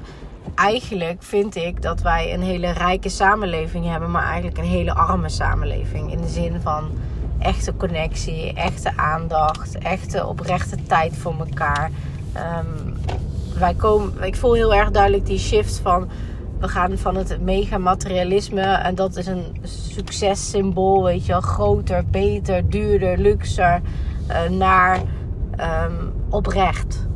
eigenlijk 0.55 1.23
vind 1.23 1.55
ik 1.55 1.81
dat 1.81 2.01
wij 2.01 2.33
een 2.33 2.41
hele 2.41 2.71
rijke 2.71 3.09
samenleving 3.09 3.85
hebben, 3.85 4.11
maar 4.11 4.25
eigenlijk 4.25 4.57
een 4.57 4.63
hele 4.63 4.93
arme 4.93 5.29
samenleving. 5.29 6.11
In 6.11 6.21
de 6.21 6.27
zin 6.27 6.61
van 6.61 6.91
echte 7.39 7.75
connectie, 7.75 8.53
echte 8.53 8.97
aandacht, 8.97 9.77
echte 9.77 10.27
oprechte 10.27 10.83
tijd 10.83 11.17
voor 11.17 11.35
elkaar. 11.39 11.91
Um, 12.35 12.97
wij 13.57 13.73
komen, 13.73 14.23
ik 14.23 14.35
voel 14.35 14.53
heel 14.53 14.73
erg 14.73 14.91
duidelijk 14.91 15.25
die 15.25 15.39
shift 15.39 15.79
van 15.83 16.09
we 16.63 16.69
gaan 16.69 16.97
van 16.97 17.15
het 17.15 17.41
mega 17.41 17.77
materialisme 17.77 18.61
en 18.61 18.95
dat 18.95 19.15
is 19.15 19.27
een 19.27 19.55
successymbool, 19.63 21.03
weet 21.03 21.25
je 21.25 21.31
wel, 21.31 21.41
groter, 21.41 22.05
beter, 22.05 22.69
duurder, 22.69 23.17
luxer, 23.17 23.81
uh, 24.29 24.49
naar 24.49 25.01
um, 25.59 26.13
oprecht. 26.29 27.07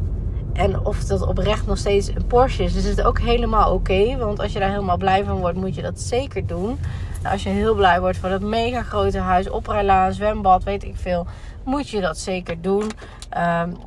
En 0.54 0.86
of 0.86 1.04
dat 1.04 1.27
oprecht 1.27 1.68
nog 1.68 1.77
steeds 1.77 2.08
een 2.08 2.25
Porsche 2.27 2.63
is, 2.63 2.75
is 2.75 2.86
het 2.86 3.01
ook 3.01 3.20
helemaal 3.20 3.74
oké. 3.74 4.18
want 4.18 4.39
als 4.39 4.54
je 4.54 4.60
daar 4.60 4.70
helemaal 4.70 4.98
blij 4.98 5.24
van 5.24 5.38
wordt, 5.38 5.58
moet 5.58 5.75
je 5.75 5.82
dat 5.82 6.00
zeker 6.00 6.48
doen. 6.48 6.80
Nou, 7.22 7.34
als 7.34 7.44
je 7.44 7.50
heel 7.50 7.75
blij 7.75 8.00
wordt 8.00 8.18
van 8.18 8.32
het 8.32 8.44
mega 8.44 8.84
grote 8.84 9.20
huis, 9.20 9.50
oprijlaan, 9.50 10.13
zwembad, 10.13 10.63
weet 10.63 10.84
ik 10.84 10.96
veel, 10.96 11.27
moet 11.63 11.89
je 11.89 12.01
dat 12.01 12.18
zeker 12.18 12.62
doen. 12.62 12.92
Um, 13.38 13.77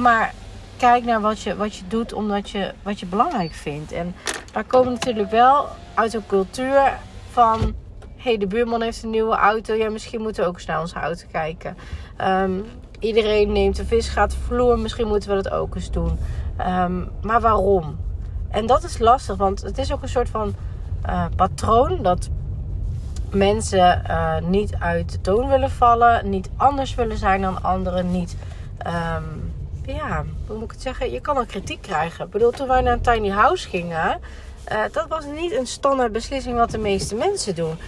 maar 0.00 0.32
kijk 0.76 1.04
naar 1.04 1.20
wat 1.20 1.40
je, 1.40 1.56
wat 1.56 1.76
je 1.76 1.82
doet 1.88 2.12
omdat 2.12 2.50
je, 2.50 2.72
wat 2.82 3.00
je 3.00 3.06
belangrijk 3.06 3.52
vindt. 3.52 3.92
En 3.92 4.14
daar 4.56 4.64
komen 4.64 4.92
natuurlijk 4.92 5.30
wel 5.30 5.66
uit 5.94 6.14
een 6.14 6.26
cultuur 6.26 6.98
van... 7.30 7.74
hey, 8.16 8.38
de 8.38 8.46
buurman 8.46 8.82
heeft 8.82 9.02
een 9.02 9.10
nieuwe 9.10 9.34
auto. 9.36 9.74
Ja, 9.74 9.90
misschien 9.90 10.20
moeten 10.20 10.42
we 10.42 10.48
ook 10.48 10.54
eens 10.54 10.66
naar 10.66 10.80
onze 10.80 10.94
auto 10.94 11.24
kijken. 11.32 11.76
Um, 12.20 12.64
iedereen 12.98 13.52
neemt 13.52 13.78
een 13.78 13.86
vis, 13.86 14.08
gaat 14.08 14.34
vloer. 14.34 14.78
Misschien 14.78 15.06
moeten 15.06 15.28
we 15.28 15.42
dat 15.42 15.52
ook 15.52 15.74
eens 15.74 15.90
doen. 15.90 16.18
Um, 16.60 17.08
maar 17.22 17.40
waarom? 17.40 17.98
En 18.50 18.66
dat 18.66 18.84
is 18.84 18.98
lastig, 18.98 19.36
want 19.36 19.62
het 19.62 19.78
is 19.78 19.92
ook 19.92 20.02
een 20.02 20.08
soort 20.08 20.28
van 20.28 20.54
uh, 21.06 21.24
patroon 21.36 22.02
dat 22.02 22.28
mensen 23.30 24.02
uh, 24.08 24.38
niet 24.38 24.74
uit 24.78 25.12
de 25.12 25.20
toon 25.20 25.48
willen 25.48 25.70
vallen, 25.70 26.30
niet 26.30 26.50
anders 26.56 26.94
willen 26.94 27.16
zijn 27.16 27.40
dan 27.40 27.62
anderen, 27.62 28.10
niet 28.10 28.36
um, 28.86 29.54
ja, 29.86 30.24
hoe 30.46 30.56
moet 30.56 30.64
ik 30.64 30.70
het 30.70 30.82
zeggen? 30.82 31.10
Je 31.10 31.20
kan 31.20 31.36
ook 31.36 31.46
kritiek 31.46 31.82
krijgen. 31.82 32.24
Ik 32.24 32.30
bedoel, 32.30 32.50
toen 32.50 32.68
wij 32.68 32.80
naar 32.80 32.92
een 32.92 33.00
tiny 33.00 33.28
house 33.28 33.68
gingen, 33.68 34.20
uh, 34.72 34.82
dat 34.92 35.08
was 35.08 35.24
niet 35.24 35.52
een 35.52 35.66
standaard 35.66 36.12
beslissing 36.12 36.56
wat 36.56 36.70
de 36.70 36.78
meeste 36.78 37.14
mensen 37.14 37.54
doen. 37.54 37.78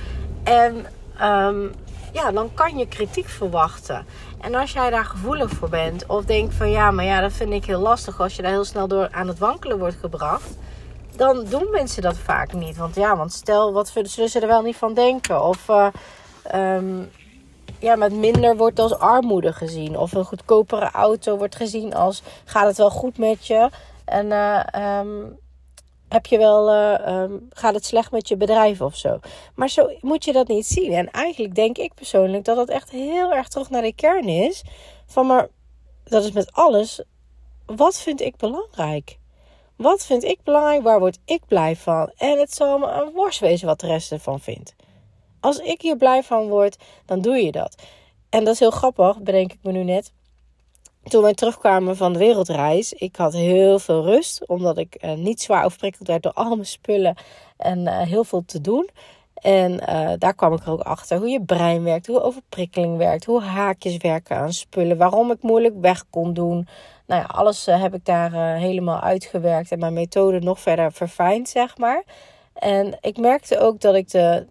En 0.44 0.87
um, 1.23 1.73
ja, 2.12 2.32
dan 2.32 2.54
kan 2.54 2.78
je 2.78 2.88
kritiek 2.88 3.28
verwachten. 3.28 4.06
En 4.40 4.54
als 4.54 4.73
jij 4.73 4.90
daar 4.90 5.04
gevoelig 5.04 5.50
voor 5.50 5.68
bent, 5.68 6.06
of 6.06 6.25
denkt 6.25 6.54
van 6.54 6.70
ja, 6.70 6.90
maar 6.90 7.04
ja, 7.04 7.20
dat 7.20 7.32
vind 7.32 7.52
ik 7.52 7.64
heel 7.64 7.80
lastig 7.80 8.20
als 8.20 8.37
je 8.37 8.42
daar 8.42 8.50
heel 8.50 8.64
snel 8.64 8.88
door 8.88 9.08
aan 9.11 9.28
het 9.28 9.38
wankelen 9.38 9.78
wordt 9.78 9.97
gebracht. 10.00 10.56
Dan 11.16 11.44
doen 11.44 11.70
mensen 11.70 12.02
dat 12.02 12.16
vaak 12.16 12.52
niet. 12.52 12.76
Want 12.76 12.94
ja, 12.94 13.16
want 13.16 13.32
stel, 13.32 13.73
wat 13.73 13.92
zullen 14.02 14.30
ze 14.30 14.40
er 14.40 14.47
wel 14.47 14.62
niet 14.62 14.76
van 14.76 14.94
denken? 14.94 15.42
Of 15.42 15.68
uh, 15.68 15.88
ja, 17.78 17.97
met 17.97 18.12
minder 18.12 18.56
wordt 18.56 18.78
als 18.78 18.99
armoede 18.99 19.52
gezien. 19.52 19.99
Of 19.99 20.12
een 20.12 20.25
goedkopere 20.25 20.90
auto 20.90 21.37
wordt 21.37 21.56
gezien 21.56 21.94
als 21.94 22.23
gaat 22.44 22.66
het 22.66 22.76
wel 22.76 22.90
goed 22.90 23.18
met 23.18 23.47
je. 23.47 23.70
En 24.04 24.26
uh, 24.26 24.61
um, 25.00 25.38
heb 26.09 26.27
je 26.27 26.38
wel, 26.38 26.73
uh, 26.75 27.23
um, 27.23 27.49
gaat 27.50 27.75
het 27.75 27.85
slecht 27.85 28.11
met 28.11 28.29
je 28.29 28.37
bedrijf 28.37 28.81
of 28.81 28.97
zo. 28.97 29.19
Maar 29.55 29.69
zo 29.69 29.91
moet 30.00 30.25
je 30.25 30.33
dat 30.33 30.49
niet 30.49 30.67
zien. 30.67 30.93
En 30.93 31.11
eigenlijk 31.11 31.55
denk 31.55 31.79
ik 31.79 31.95
persoonlijk 31.95 32.45
dat 32.45 32.57
het 32.57 32.71
echt 32.71 32.91
heel 32.91 33.33
erg 33.33 33.49
terug 33.49 33.71
naar 33.71 33.83
de 33.83 33.95
kern 33.95 34.29
is. 34.29 34.62
Van 35.07 35.27
maar, 35.27 35.49
dat 36.05 36.25
is 36.25 36.33
met 36.33 36.53
alles. 36.53 37.03
Wat 37.67 37.99
vind 38.00 38.21
ik 38.21 38.37
belangrijk? 38.37 39.19
Wat 39.77 40.07
vind 40.07 40.25
ik 40.25 40.43
belangrijk? 40.43 40.83
Waar 40.83 40.99
word 40.99 41.19
ik 41.25 41.41
blij 41.47 41.77
van? 41.77 42.12
En 42.17 42.38
het 42.38 42.55
zal 42.55 42.79
me 42.79 42.91
een 42.91 43.12
worst 43.12 43.41
wezen 43.41 43.67
wat 43.67 43.81
de 43.81 43.87
rest 43.87 44.12
ervan 44.12 44.41
vindt. 44.41 44.75
Als 45.41 45.59
ik 45.59 45.83
hier 45.83 45.97
blij 45.97 46.23
van 46.23 46.49
word, 46.49 46.77
dan 47.07 47.21
doe 47.21 47.37
je 47.37 47.53
dat. 47.53 47.83
En 48.29 48.45
dat 48.45 48.55
is 48.55 48.61
heel 48.61 48.71
grappig, 48.71 49.21
bedenk 49.21 49.53
ik 49.53 49.59
me 49.62 49.73
nu 49.73 49.85
net. 49.85 50.12
Toen 51.02 51.23
wij 51.23 51.35
terugkwamen 51.35 51.97
van 51.97 52.12
de 52.12 52.19
wereldreis, 52.19 52.93
ik 52.93 53.17
had 53.17 53.33
heel 53.33 53.78
veel 53.78 54.05
rust, 54.05 54.47
omdat 54.47 54.78
ik 54.78 54.97
uh, 55.05 55.12
niet 55.12 55.40
zwaar 55.40 55.64
overprikkeld 55.64 56.09
werd 56.09 56.23
door 56.23 56.33
al 56.33 56.55
mijn 56.55 56.67
spullen 56.67 57.17
en 57.57 57.78
uh, 57.78 58.00
heel 58.00 58.25
veel 58.25 58.45
te 58.47 58.61
doen. 58.61 58.88
En 59.35 59.73
uh, 59.73 60.11
daar 60.19 60.35
kwam 60.35 60.52
ik 60.52 60.62
er 60.62 60.71
ook 60.71 60.81
achter 60.81 61.19
hoe 61.19 61.28
je 61.28 61.43
brein 61.43 61.83
werkt, 61.83 62.07
hoe 62.07 62.21
overprikkeling 62.21 62.97
werkt, 62.97 63.25
hoe 63.25 63.43
haakjes 63.43 63.97
werken 63.97 64.37
aan 64.37 64.52
spullen, 64.52 64.97
waarom 64.97 65.31
ik 65.31 65.43
moeilijk 65.43 65.75
weg 65.81 66.05
kon 66.11 66.33
doen. 66.35 66.69
Nou 67.07 67.21
ja, 67.21 67.26
alles 67.26 67.67
heb 67.67 67.95
ik 67.95 68.05
daar 68.05 68.57
helemaal 68.57 69.00
uitgewerkt 69.00 69.73
en 69.73 69.78
mijn 69.78 69.93
methode 69.93 70.40
nog 70.40 70.61
verder 70.61 70.93
verfijnd, 70.93 71.49
zeg 71.49 71.78
maar. 71.78 72.05
En 72.52 72.99
ik 73.00 73.19
merkte 73.19 73.59
ook 73.59 73.81
dat 73.81 73.95
ik 73.95 74.11
de, 74.11 74.47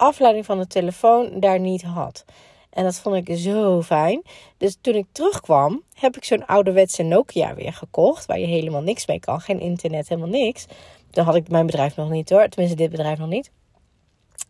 afleiding 0.00 0.44
van 0.44 0.58
de 0.58 0.66
telefoon 0.66 1.30
daar 1.40 1.60
niet 1.60 1.82
had. 1.82 2.24
En 2.70 2.84
dat 2.84 2.98
vond 2.98 3.28
ik 3.28 3.38
zo 3.38 3.82
fijn. 3.82 4.22
Dus 4.56 4.76
toen 4.80 4.94
ik 4.94 5.06
terugkwam, 5.12 5.82
heb 5.94 6.16
ik 6.16 6.24
zo'n 6.24 6.46
ouderwetse 6.46 7.02
Nokia 7.02 7.54
weer 7.54 7.72
gekocht. 7.72 8.26
Waar 8.26 8.38
je 8.38 8.46
helemaal 8.46 8.82
niks 8.82 9.06
mee 9.06 9.20
kan. 9.20 9.40
Geen 9.40 9.60
internet, 9.60 10.08
helemaal 10.08 10.30
niks. 10.30 10.66
Dan 11.10 11.24
had 11.24 11.34
ik 11.34 11.48
mijn 11.48 11.66
bedrijf 11.66 11.96
nog 11.96 12.10
niet 12.10 12.30
hoor. 12.30 12.48
Tenminste, 12.48 12.76
dit 12.76 12.90
bedrijf 12.90 13.18
nog 13.18 13.28
niet. 13.28 13.50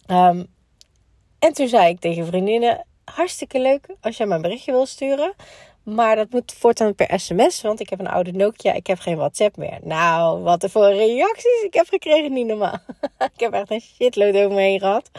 Um, 0.06 0.46
en 1.38 1.52
toen 1.52 1.68
zei 1.68 1.88
ik 1.88 2.00
tegen 2.00 2.26
vriendinnen: 2.26 2.86
Hartstikke 3.04 3.60
leuk 3.60 3.86
als 4.00 4.16
jij 4.16 4.26
mijn 4.26 4.42
berichtje 4.42 4.72
wil 4.72 4.86
sturen. 4.86 5.34
Maar 5.82 6.16
dat 6.16 6.30
moet 6.30 6.52
voortaan 6.52 6.94
per 6.94 7.20
sms, 7.20 7.62
want 7.62 7.80
ik 7.80 7.90
heb 7.90 8.00
een 8.00 8.08
oude 8.08 8.32
Nokia. 8.32 8.72
Ik 8.72 8.86
heb 8.86 8.98
geen 8.98 9.16
WhatsApp 9.16 9.56
meer. 9.56 9.78
Nou, 9.82 10.42
wat 10.42 10.66
voor 10.70 10.92
reacties 10.92 11.62
ik 11.62 11.74
heb 11.74 11.88
gekregen, 11.88 12.32
niet 12.32 12.46
normaal. 12.46 12.78
ik 13.34 13.40
heb 13.40 13.52
echt 13.52 13.70
een 13.70 13.80
shitload 13.80 14.34
over 14.34 14.50
me 14.50 14.60
heen 14.60 14.78
gehad. 14.78 15.10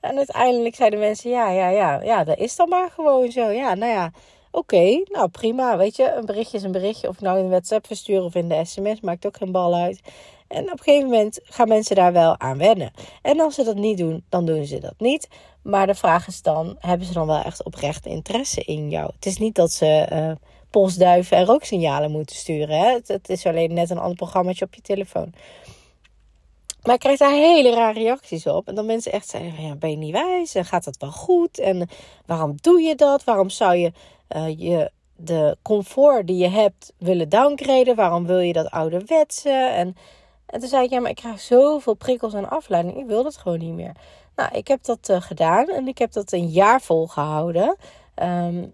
En 0.00 0.16
uiteindelijk 0.16 0.74
zeiden 0.74 0.98
mensen, 0.98 1.30
ja, 1.30 1.50
ja, 1.50 1.68
ja, 1.68 2.02
ja, 2.02 2.24
dat 2.24 2.38
is 2.38 2.56
dan 2.56 2.68
maar 2.68 2.90
gewoon 2.90 3.30
zo. 3.30 3.50
Ja, 3.50 3.74
nou 3.74 3.92
ja, 3.92 4.12
oké, 4.50 5.02
nou 5.04 5.28
prima, 5.28 5.76
weet 5.76 5.96
je. 5.96 6.12
Een 6.12 6.26
berichtje 6.26 6.56
is 6.56 6.62
een 6.62 6.72
berichtje. 6.72 7.08
Of 7.08 7.20
nou 7.20 7.38
in 7.38 7.48
WhatsApp 7.48 7.86
verstuur 7.86 8.22
of 8.22 8.34
in 8.34 8.48
de 8.48 8.64
sms, 8.64 9.00
maakt 9.00 9.26
ook 9.26 9.36
geen 9.36 9.52
bal 9.52 9.74
uit. 9.74 10.00
En 10.48 10.62
op 10.62 10.70
een 10.70 10.78
gegeven 10.78 11.08
moment 11.08 11.40
gaan 11.42 11.68
mensen 11.68 11.96
daar 11.96 12.12
wel 12.12 12.40
aan 12.40 12.58
wennen. 12.58 12.90
En 13.22 13.40
als 13.40 13.54
ze 13.54 13.64
dat 13.64 13.76
niet 13.76 13.98
doen, 13.98 14.24
dan 14.28 14.46
doen 14.46 14.64
ze 14.64 14.78
dat 14.78 14.94
niet. 14.98 15.28
Maar 15.62 15.86
de 15.86 15.94
vraag 15.94 16.26
is 16.26 16.42
dan, 16.42 16.76
hebben 16.78 17.06
ze 17.06 17.12
dan 17.12 17.26
wel 17.26 17.42
echt 17.42 17.64
oprecht 17.64 18.06
interesse 18.06 18.64
in 18.64 18.90
jou? 18.90 19.10
Het 19.14 19.26
is 19.26 19.38
niet 19.38 19.54
dat 19.54 19.72
ze 19.72 20.08
uh, 20.12 20.30
postduiven 20.70 21.36
en 21.36 21.44
rooksignalen 21.44 22.10
moeten 22.10 22.36
sturen. 22.36 22.78
Hè? 22.78 22.98
Het, 23.06 23.28
is 23.28 23.46
alleen 23.46 23.74
net 23.74 23.90
een 23.90 23.98
ander 23.98 24.16
programmaatje 24.16 24.64
op 24.64 24.74
je 24.74 24.80
telefoon. 24.80 25.32
Maar 26.82 26.94
ik 26.94 27.00
krijg 27.00 27.18
daar 27.18 27.32
hele 27.32 27.70
rare 27.70 27.98
reacties 27.98 28.46
op. 28.46 28.68
En 28.68 28.74
dan 28.74 28.86
mensen 28.86 29.12
echt 29.12 29.28
zeggen, 29.28 29.62
ja, 29.62 29.74
ben 29.74 29.90
je 29.90 29.96
niet 29.96 30.12
wijs? 30.12 30.54
En 30.54 30.64
gaat 30.64 30.84
dat 30.84 30.96
wel 30.96 31.12
goed? 31.12 31.58
En 31.58 31.88
waarom 32.26 32.54
doe 32.60 32.80
je 32.80 32.94
dat? 32.94 33.24
Waarom 33.24 33.50
zou 33.50 33.76
je 33.76 33.92
uh, 34.36 34.58
je 34.58 34.90
de 35.16 35.56
comfort 35.62 36.26
die 36.26 36.36
je 36.36 36.48
hebt 36.48 36.92
willen 36.98 37.28
downgraden? 37.28 37.94
Waarom 37.94 38.26
wil 38.26 38.38
je 38.38 38.52
dat 38.52 38.70
ouderwetse? 38.70 39.50
En 39.50 39.96
en 40.48 40.60
toen 40.60 40.68
zei 40.68 40.84
ik, 40.84 40.90
ja, 40.90 41.00
maar 41.00 41.10
ik 41.10 41.16
krijg 41.16 41.40
zoveel 41.40 41.94
prikkels 41.94 42.34
en 42.34 42.48
afleiding. 42.48 42.96
Ik 42.96 43.06
wil 43.06 43.22
dat 43.22 43.36
gewoon 43.36 43.58
niet 43.58 43.72
meer. 43.72 43.92
Nou, 44.36 44.50
ik 44.52 44.68
heb 44.68 44.84
dat 44.84 45.08
uh, 45.08 45.20
gedaan 45.20 45.68
en 45.68 45.88
ik 45.88 45.98
heb 45.98 46.12
dat 46.12 46.32
een 46.32 46.48
jaar 46.48 46.80
volgehouden. 46.80 47.76
Um, 48.22 48.72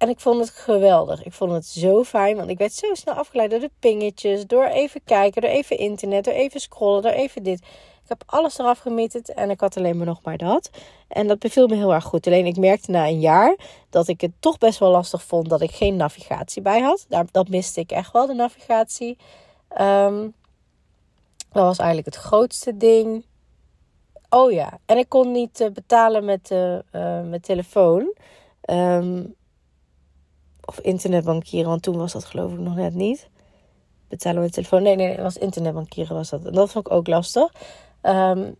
en 0.00 0.08
ik 0.08 0.20
vond 0.20 0.40
het 0.40 0.50
geweldig. 0.50 1.24
Ik 1.24 1.32
vond 1.32 1.52
het 1.52 1.66
zo 1.66 2.04
fijn, 2.04 2.36
want 2.36 2.50
ik 2.50 2.58
werd 2.58 2.72
zo 2.72 2.94
snel 2.94 3.14
afgeleid 3.14 3.50
door 3.50 3.60
de 3.60 3.70
pingetjes. 3.78 4.46
Door 4.46 4.64
even 4.64 5.00
kijken, 5.04 5.42
door 5.42 5.50
even 5.50 5.78
internet, 5.78 6.24
door 6.24 6.34
even 6.34 6.60
scrollen, 6.60 7.02
door 7.02 7.10
even 7.10 7.42
dit. 7.42 7.58
Ik 8.02 8.08
heb 8.08 8.22
alles 8.26 8.58
eraf 8.58 8.78
gemieterd 8.78 9.34
en 9.34 9.50
ik 9.50 9.60
had 9.60 9.76
alleen 9.76 9.96
maar 9.96 10.06
nog 10.06 10.22
maar 10.22 10.36
dat. 10.36 10.70
En 11.08 11.26
dat 11.26 11.38
beviel 11.38 11.66
me 11.66 11.74
heel 11.76 11.94
erg 11.94 12.04
goed. 12.04 12.26
Alleen 12.26 12.46
ik 12.46 12.56
merkte 12.56 12.90
na 12.90 13.06
een 13.06 13.20
jaar 13.20 13.56
dat 13.90 14.08
ik 14.08 14.20
het 14.20 14.32
toch 14.38 14.58
best 14.58 14.78
wel 14.78 14.90
lastig 14.90 15.22
vond 15.22 15.48
dat 15.48 15.60
ik 15.60 15.70
geen 15.70 15.96
navigatie 15.96 16.62
bij 16.62 16.80
had. 16.80 17.06
Daar, 17.08 17.26
dat 17.30 17.48
miste 17.48 17.80
ik 17.80 17.90
echt 17.90 18.12
wel, 18.12 18.26
de 18.26 18.34
navigatie. 18.34 19.18
Um, 19.80 20.34
dat 21.52 21.62
was 21.62 21.78
eigenlijk 21.78 22.14
het 22.14 22.24
grootste 22.24 22.76
ding. 22.76 23.24
Oh 24.28 24.52
ja, 24.52 24.78
en 24.86 24.98
ik 24.98 25.08
kon 25.08 25.32
niet 25.32 25.60
uh, 25.60 25.70
betalen 25.70 26.24
met, 26.24 26.50
uh, 26.50 26.78
uh, 26.92 27.22
met 27.22 27.42
telefoon. 27.42 28.14
Um, 28.70 29.38
of 30.70 30.80
internetbankieren, 30.80 31.68
want 31.68 31.82
toen 31.82 31.96
was 31.96 32.12
dat 32.12 32.24
geloof 32.24 32.52
ik 32.52 32.58
nog 32.58 32.74
net 32.74 32.94
niet. 32.94 33.28
Betalen 34.08 34.42
met 34.42 34.52
telefoon. 34.52 34.82
Nee, 34.82 34.96
nee, 34.96 35.08
het 35.08 35.20
was 35.20 35.36
internetbankieren 35.36 36.16
was 36.16 36.30
dat. 36.30 36.44
En 36.44 36.52
dat 36.52 36.70
vond 36.70 36.86
ik 36.86 36.92
ook 36.92 37.06
lastig. 37.06 37.52
Um, 38.02 38.56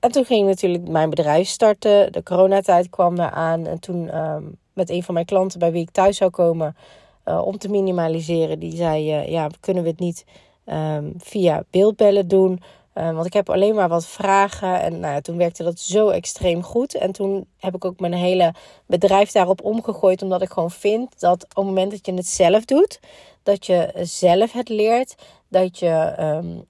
en 0.00 0.12
toen 0.12 0.24
ging 0.24 0.40
ik 0.40 0.46
natuurlijk 0.46 0.88
mijn 0.88 1.10
bedrijf 1.10 1.48
starten. 1.48 2.12
De 2.12 2.22
coronatijd 2.22 2.90
kwam 2.90 3.18
eraan. 3.18 3.66
En 3.66 3.80
toen 3.80 4.18
um, 4.18 4.58
met 4.72 4.90
een 4.90 5.02
van 5.02 5.14
mijn 5.14 5.26
klanten 5.26 5.58
bij 5.58 5.72
wie 5.72 5.82
ik 5.82 5.90
thuis 5.90 6.16
zou 6.16 6.30
komen... 6.30 6.76
om 7.24 7.58
te 7.58 7.68
minimaliseren, 7.68 8.58
die 8.58 8.76
zei... 8.76 9.30
ja, 9.30 9.48
kunnen 9.60 9.82
we 9.82 9.88
het 9.88 9.98
niet 9.98 10.24
um, 10.66 11.14
via 11.18 11.64
beeldbellen 11.70 12.28
doen. 12.28 12.60
Uh, 12.94 13.12
want 13.12 13.26
ik 13.26 13.32
heb 13.32 13.50
alleen 13.50 13.74
maar 13.74 13.88
wat 13.88 14.06
vragen. 14.06 14.80
En 14.80 15.00
nou 15.00 15.20
toen 15.20 15.36
werkte 15.36 15.62
dat 15.62 15.78
zo 15.78 16.08
extreem 16.08 16.62
goed. 16.62 16.94
En 16.94 17.12
toen 17.12 17.46
heb 17.58 17.74
ik 17.74 17.84
ook 17.84 18.00
mijn 18.00 18.12
hele 18.12 18.54
bedrijf 18.86 19.30
daarop 19.30 19.62
omgegooid. 19.64 20.22
Omdat 20.22 20.42
ik 20.42 20.50
gewoon 20.50 20.70
vind 20.70 21.20
dat 21.20 21.44
op 21.44 21.56
het 21.56 21.64
moment 21.64 21.90
dat 21.90 22.06
je 22.06 22.14
het 22.14 22.26
zelf 22.26 22.64
doet, 22.64 23.00
dat 23.42 23.66
je 23.66 23.92
zelf 24.02 24.52
het 24.52 24.68
leert. 24.68 25.14
Dat 25.48 25.78
je 25.78 26.14
um, 26.20 26.64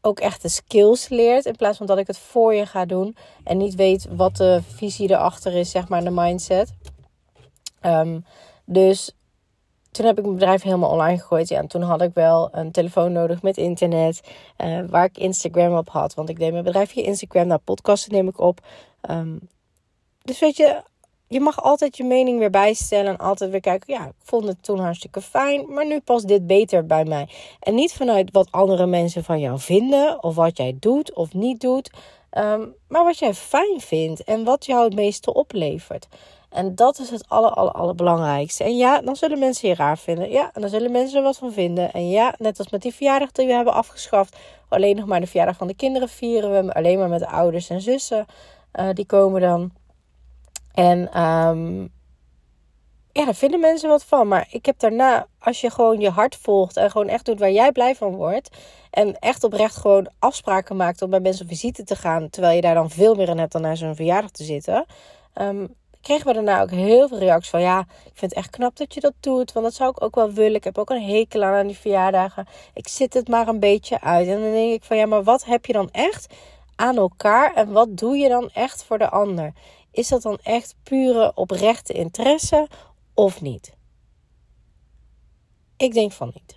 ook 0.00 0.20
echt 0.20 0.42
de 0.42 0.48
skills 0.48 1.08
leert. 1.08 1.46
In 1.46 1.56
plaats 1.56 1.78
van 1.78 1.86
dat 1.86 1.98
ik 1.98 2.06
het 2.06 2.18
voor 2.18 2.54
je 2.54 2.66
ga 2.66 2.84
doen. 2.84 3.16
En 3.44 3.56
niet 3.56 3.74
weet 3.74 4.06
wat 4.10 4.36
de 4.36 4.60
visie 4.74 5.10
erachter 5.10 5.54
is, 5.54 5.70
zeg 5.70 5.88
maar, 5.88 6.04
de 6.04 6.10
mindset. 6.10 6.72
Um, 7.82 8.24
dus 8.64 9.12
toen 9.92 10.06
heb 10.06 10.18
ik 10.18 10.24
mijn 10.24 10.36
bedrijf 10.36 10.62
helemaal 10.62 10.90
online 10.90 11.18
gegooid. 11.18 11.48
Ja, 11.48 11.58
en 11.58 11.66
toen 11.66 11.82
had 11.82 12.02
ik 12.02 12.10
wel 12.14 12.48
een 12.52 12.70
telefoon 12.70 13.12
nodig 13.12 13.42
met 13.42 13.56
internet. 13.56 14.20
Uh, 14.64 14.84
waar 14.88 15.04
ik 15.04 15.18
Instagram 15.18 15.76
op 15.76 15.88
had. 15.88 16.14
Want 16.14 16.28
ik 16.28 16.38
deed 16.38 16.52
mijn 16.52 16.64
bedrijf 16.64 16.90
via 16.90 17.02
Instagram. 17.02 17.46
Nou, 17.46 17.60
podcasten 17.64 18.12
neem 18.12 18.28
ik 18.28 18.40
op. 18.40 18.60
Um, 19.10 19.48
dus 20.22 20.38
weet 20.38 20.56
je, 20.56 20.82
je 21.28 21.40
mag 21.40 21.62
altijd 21.62 21.96
je 21.96 22.04
mening 22.04 22.38
weer 22.38 22.50
bijstellen. 22.50 23.12
En 23.12 23.16
altijd 23.18 23.50
weer 23.50 23.60
kijken. 23.60 23.94
Ja, 23.94 24.06
ik 24.06 24.14
vond 24.22 24.46
het 24.46 24.62
toen 24.62 24.78
hartstikke 24.78 25.20
fijn. 25.20 25.72
Maar 25.72 25.86
nu 25.86 26.00
past 26.00 26.28
dit 26.28 26.46
beter 26.46 26.86
bij 26.86 27.04
mij. 27.04 27.28
En 27.60 27.74
niet 27.74 27.92
vanuit 27.92 28.30
wat 28.30 28.48
andere 28.50 28.86
mensen 28.86 29.24
van 29.24 29.40
jou 29.40 29.58
vinden. 29.58 30.22
Of 30.22 30.34
wat 30.34 30.56
jij 30.56 30.76
doet 30.80 31.14
of 31.14 31.34
niet 31.34 31.60
doet. 31.60 31.90
Um, 32.38 32.74
maar 32.88 33.04
wat 33.04 33.18
jij 33.18 33.34
fijn 33.34 33.80
vindt. 33.80 34.24
En 34.24 34.44
wat 34.44 34.66
jou 34.66 34.84
het 34.84 34.94
meeste 34.94 35.34
oplevert. 35.34 36.08
En 36.52 36.74
dat 36.74 36.98
is 36.98 37.10
het 37.10 37.28
aller, 37.28 37.50
aller, 37.50 37.72
allerbelangrijkste. 37.72 38.64
En 38.64 38.76
ja, 38.76 39.00
dan 39.00 39.16
zullen 39.16 39.38
mensen 39.38 39.68
je 39.68 39.74
raar 39.74 39.98
vinden. 39.98 40.30
Ja, 40.30 40.50
en 40.52 40.60
dan 40.60 40.70
zullen 40.70 40.90
mensen 40.90 41.18
er 41.18 41.24
wat 41.24 41.38
van 41.38 41.52
vinden. 41.52 41.92
En 41.92 42.08
ja, 42.08 42.34
net 42.38 42.58
als 42.58 42.70
met 42.70 42.82
die 42.82 42.94
verjaardag 42.94 43.32
die 43.32 43.46
we 43.46 43.52
hebben 43.52 43.74
afgeschaft. 43.74 44.36
Alleen 44.68 44.96
nog 44.96 45.06
maar 45.06 45.20
de 45.20 45.26
verjaardag 45.26 45.56
van 45.56 45.66
de 45.66 45.74
kinderen 45.74 46.08
vieren 46.08 46.66
we. 46.66 46.74
Alleen 46.74 46.98
maar 46.98 47.08
met 47.08 47.20
de 47.20 47.28
ouders 47.28 47.70
en 47.70 47.80
zussen. 47.80 48.26
Uh, 48.74 48.88
die 48.92 49.06
komen 49.06 49.40
dan. 49.40 49.72
En 50.72 51.20
um, 51.22 51.92
ja, 53.12 53.24
daar 53.24 53.34
vinden 53.34 53.60
mensen 53.60 53.88
wat 53.88 54.04
van. 54.04 54.28
Maar 54.28 54.46
ik 54.50 54.66
heb 54.66 54.78
daarna, 54.78 55.26
als 55.38 55.60
je 55.60 55.70
gewoon 55.70 56.00
je 56.00 56.10
hart 56.10 56.36
volgt 56.36 56.76
en 56.76 56.90
gewoon 56.90 57.08
echt 57.08 57.24
doet 57.24 57.38
waar 57.38 57.50
jij 57.50 57.72
blij 57.72 57.94
van 57.94 58.14
wordt. 58.14 58.56
En 58.90 59.18
echt 59.18 59.44
oprecht 59.44 59.76
gewoon 59.76 60.10
afspraken 60.18 60.76
maakt 60.76 61.02
om 61.02 61.10
bij 61.10 61.20
mensen 61.20 61.44
op 61.44 61.50
visite 61.50 61.84
te 61.84 61.96
gaan. 61.96 62.30
Terwijl 62.30 62.54
je 62.54 62.60
daar 62.60 62.74
dan 62.74 62.90
veel 62.90 63.14
meer 63.14 63.28
in 63.28 63.38
hebt 63.38 63.52
dan 63.52 63.62
naar 63.62 63.76
zo'n 63.76 63.94
verjaardag 63.94 64.30
te 64.30 64.44
zitten. 64.44 64.84
Um, 65.40 65.74
kregen 66.02 66.26
we 66.26 66.32
daarna 66.32 66.62
ook 66.62 66.70
heel 66.70 67.08
veel 67.08 67.18
reacties 67.18 67.50
van 67.50 67.60
ja, 67.60 67.80
ik 67.80 68.12
vind 68.14 68.20
het 68.20 68.32
echt 68.32 68.50
knap 68.50 68.76
dat 68.76 68.94
je 68.94 69.00
dat 69.00 69.14
doet. 69.20 69.52
Want 69.52 69.66
dat 69.66 69.74
zou 69.74 69.90
ik 69.90 70.02
ook 70.02 70.14
wel 70.14 70.32
willen. 70.32 70.54
Ik 70.54 70.64
heb 70.64 70.78
ook 70.78 70.90
een 70.90 71.02
hekel 71.02 71.42
aan, 71.42 71.54
aan 71.54 71.66
die 71.66 71.78
verjaardagen. 71.78 72.46
Ik 72.74 72.88
zit 72.88 73.14
het 73.14 73.28
maar 73.28 73.48
een 73.48 73.60
beetje 73.60 74.00
uit. 74.00 74.28
En 74.28 74.40
dan 74.40 74.52
denk 74.52 74.72
ik 74.72 74.84
van 74.84 74.96
ja, 74.96 75.06
maar 75.06 75.22
wat 75.22 75.44
heb 75.44 75.66
je 75.66 75.72
dan 75.72 75.90
echt 75.90 76.34
aan 76.76 76.96
elkaar? 76.96 77.54
En 77.54 77.72
wat 77.72 77.96
doe 77.96 78.16
je 78.16 78.28
dan 78.28 78.50
echt 78.50 78.84
voor 78.84 78.98
de 78.98 79.10
ander? 79.10 79.52
Is 79.90 80.08
dat 80.08 80.22
dan 80.22 80.38
echt 80.42 80.74
pure 80.82 81.32
oprechte 81.34 81.92
interesse 81.92 82.68
of 83.14 83.40
niet? 83.40 83.72
Ik 85.76 85.92
denk 85.92 86.12
van 86.12 86.30
niet. 86.34 86.56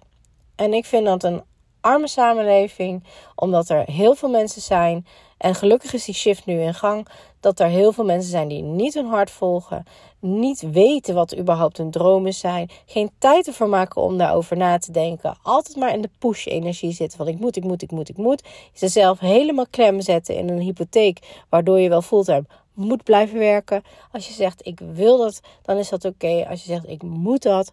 En 0.55 0.73
ik 0.73 0.85
vind 0.85 1.05
dat 1.05 1.23
een 1.23 1.43
arme 1.81 2.07
samenleving, 2.07 3.03
omdat 3.35 3.69
er 3.69 3.91
heel 3.91 4.15
veel 4.15 4.29
mensen 4.29 4.61
zijn. 4.61 5.05
En 5.45 5.55
gelukkig 5.55 5.93
is 5.93 6.05
die 6.05 6.13
shift 6.13 6.45
nu 6.45 6.61
in 6.61 6.73
gang. 6.73 7.07
Dat 7.39 7.59
er 7.59 7.67
heel 7.67 7.91
veel 7.91 8.03
mensen 8.03 8.29
zijn 8.31 8.47
die 8.47 8.61
niet 8.61 8.93
hun 8.93 9.05
hart 9.05 9.31
volgen. 9.31 9.83
Niet 10.19 10.71
weten 10.71 11.15
wat 11.15 11.37
überhaupt 11.37 11.77
hun 11.77 11.91
dromen 11.91 12.33
zijn. 12.33 12.69
Geen 12.85 13.11
tijd 13.17 13.47
ervoor 13.47 13.69
maken 13.69 14.01
om 14.01 14.17
daarover 14.17 14.57
na 14.57 14.77
te 14.77 14.91
denken. 14.91 15.37
Altijd 15.43 15.77
maar 15.77 15.93
in 15.93 16.01
de 16.01 16.09
push-energie 16.19 16.91
zitten. 16.91 17.17
Van 17.17 17.27
ik 17.27 17.39
moet, 17.39 17.55
ik 17.55 17.63
moet, 17.63 17.81
ik 17.81 17.91
moet, 17.91 18.09
ik 18.09 18.17
moet. 18.17 18.43
Jezelf 18.73 19.19
helemaal 19.19 19.67
klem 19.69 20.01
zetten 20.01 20.35
in 20.35 20.49
een 20.49 20.59
hypotheek. 20.59 21.43
Waardoor 21.49 21.79
je 21.79 21.89
wel 21.89 22.01
fulltime 22.01 22.45
moet 22.73 23.03
blijven 23.03 23.39
werken. 23.39 23.83
Als 24.11 24.27
je 24.27 24.33
zegt 24.33 24.65
ik 24.65 24.79
wil 24.93 25.17
dat, 25.17 25.41
dan 25.61 25.77
is 25.77 25.89
dat 25.89 26.05
oké. 26.05 26.45
Als 26.49 26.63
je 26.63 26.67
zegt 26.67 26.89
ik 26.89 27.03
moet 27.03 27.41
dat. 27.41 27.71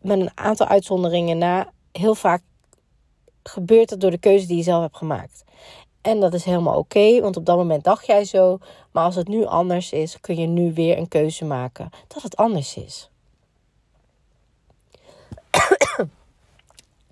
Met 0.00 0.20
een 0.20 0.30
aantal 0.34 0.66
uitzonderingen 0.66 1.38
na. 1.38 1.72
Heel 1.92 2.14
vaak 2.14 2.42
gebeurt 3.42 3.88
dat 3.88 4.00
door 4.00 4.10
de 4.10 4.18
keuze 4.18 4.46
die 4.46 4.56
je 4.56 4.62
zelf 4.62 4.82
hebt 4.82 4.96
gemaakt. 4.96 5.44
En 6.06 6.20
dat 6.20 6.34
is 6.34 6.44
helemaal 6.44 6.78
oké, 6.78 7.20
want 7.20 7.36
op 7.36 7.46
dat 7.46 7.56
moment 7.56 7.84
dacht 7.84 8.06
jij 8.06 8.24
zo. 8.24 8.58
Maar 8.92 9.04
als 9.04 9.14
het 9.14 9.28
nu 9.28 9.44
anders 9.44 9.92
is, 9.92 10.20
kun 10.20 10.36
je 10.36 10.46
nu 10.46 10.72
weer 10.74 10.98
een 10.98 11.08
keuze 11.08 11.44
maken 11.44 11.90
dat 12.08 12.22
het 12.22 12.36
anders 12.36 12.76
is. 12.76 13.10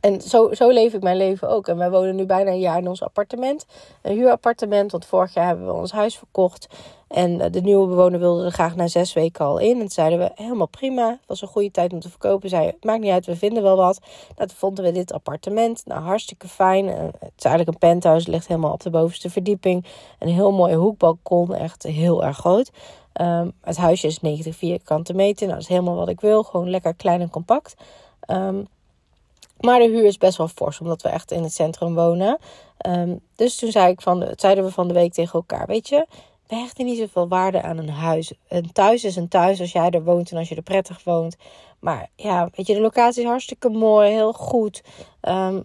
En 0.04 0.20
zo, 0.20 0.54
zo 0.54 0.70
leef 0.70 0.92
ik 0.92 1.02
mijn 1.02 1.16
leven 1.16 1.48
ook. 1.48 1.68
En 1.68 1.76
wij 1.76 1.90
wonen 1.90 2.16
nu 2.16 2.26
bijna 2.26 2.50
een 2.50 2.58
jaar 2.58 2.78
in 2.78 2.88
ons 2.88 3.02
appartement. 3.02 3.66
Een 4.02 4.14
huurappartement, 4.14 4.92
want 4.92 5.06
vorig 5.06 5.34
jaar 5.34 5.46
hebben 5.46 5.66
we 5.66 5.72
ons 5.72 5.92
huis 5.92 6.16
verkocht. 6.18 6.66
En 7.08 7.40
eh, 7.40 7.52
de 7.52 7.60
nieuwe 7.60 7.86
bewoner 7.86 8.18
wilde 8.18 8.44
er 8.44 8.50
graag 8.50 8.76
na 8.76 8.86
zes 8.86 9.12
weken 9.12 9.44
al 9.44 9.58
in. 9.58 9.80
En 9.80 9.88
zeiden 9.88 10.18
we, 10.18 10.30
helemaal 10.34 10.66
prima. 10.66 11.08
Het 11.08 11.26
was 11.26 11.42
een 11.42 11.48
goede 11.48 11.70
tijd 11.70 11.92
om 11.92 12.00
te 12.00 12.10
verkopen. 12.10 12.48
Zei, 12.48 12.66
het 12.66 12.84
maakt 12.84 13.00
niet 13.00 13.10
uit, 13.10 13.26
we 13.26 13.36
vinden 13.36 13.62
wel 13.62 13.76
wat. 13.76 14.00
Nou, 14.36 14.48
toen 14.48 14.58
vonden 14.58 14.84
we 14.84 14.92
dit 14.92 15.12
appartement. 15.12 15.82
Nou, 15.86 16.00
hartstikke 16.00 16.48
fijn. 16.48 16.86
het 16.86 17.32
is 17.36 17.44
eigenlijk 17.44 17.68
een 17.68 17.88
penthouse. 17.88 18.30
ligt 18.30 18.48
helemaal 18.48 18.72
op 18.72 18.82
de 18.82 18.90
bovenste 18.90 19.30
verdieping. 19.30 19.86
Een 20.18 20.28
heel 20.28 20.52
mooi 20.52 20.74
hoekbalkon. 20.74 21.54
Echt 21.54 21.82
heel 21.82 22.24
erg 22.24 22.36
groot. 22.36 22.70
Um, 23.20 23.52
het 23.60 23.76
huisje 23.76 24.06
is 24.06 24.20
90 24.20 24.56
vierkante 24.56 25.14
meter. 25.14 25.46
Nou, 25.46 25.58
dat 25.58 25.68
is 25.68 25.74
helemaal 25.74 25.96
wat 25.96 26.08
ik 26.08 26.20
wil. 26.20 26.42
Gewoon 26.42 26.70
lekker 26.70 26.94
klein 26.94 27.20
en 27.20 27.30
compact. 27.30 27.74
Um, 28.26 28.68
maar 29.64 29.78
de 29.78 29.88
huur 29.88 30.04
is 30.04 30.18
best 30.18 30.38
wel 30.38 30.48
fors, 30.48 30.80
omdat 30.80 31.02
we 31.02 31.08
echt 31.08 31.30
in 31.30 31.42
het 31.42 31.52
centrum 31.52 31.94
wonen. 31.94 32.38
Um, 32.86 33.20
dus 33.36 33.56
toen 33.56 33.70
zei 33.70 33.92
ik 33.92 34.00
van, 34.00 34.32
zeiden 34.36 34.64
we 34.64 34.70
van 34.70 34.88
de 34.88 34.94
week 34.94 35.12
tegen 35.12 35.32
elkaar: 35.32 35.66
Weet 35.66 35.88
je, 35.88 36.06
we 36.46 36.54
hechten 36.54 36.84
niet 36.84 36.98
zoveel 36.98 37.28
waarde 37.28 37.62
aan 37.62 37.78
een 37.78 37.90
huis. 37.90 38.32
Een 38.48 38.72
thuis 38.72 39.04
is 39.04 39.16
een 39.16 39.28
thuis 39.28 39.60
als 39.60 39.72
jij 39.72 39.90
er 39.90 40.04
woont 40.04 40.30
en 40.30 40.36
als 40.36 40.48
je 40.48 40.54
er 40.54 40.62
prettig 40.62 41.04
woont. 41.04 41.36
Maar 41.80 42.10
ja, 42.16 42.48
weet 42.54 42.66
je, 42.66 42.74
de 42.74 42.80
locatie 42.80 43.22
is 43.22 43.28
hartstikke 43.28 43.68
mooi, 43.68 44.10
heel 44.10 44.32
goed. 44.32 44.82
Um, 45.22 45.64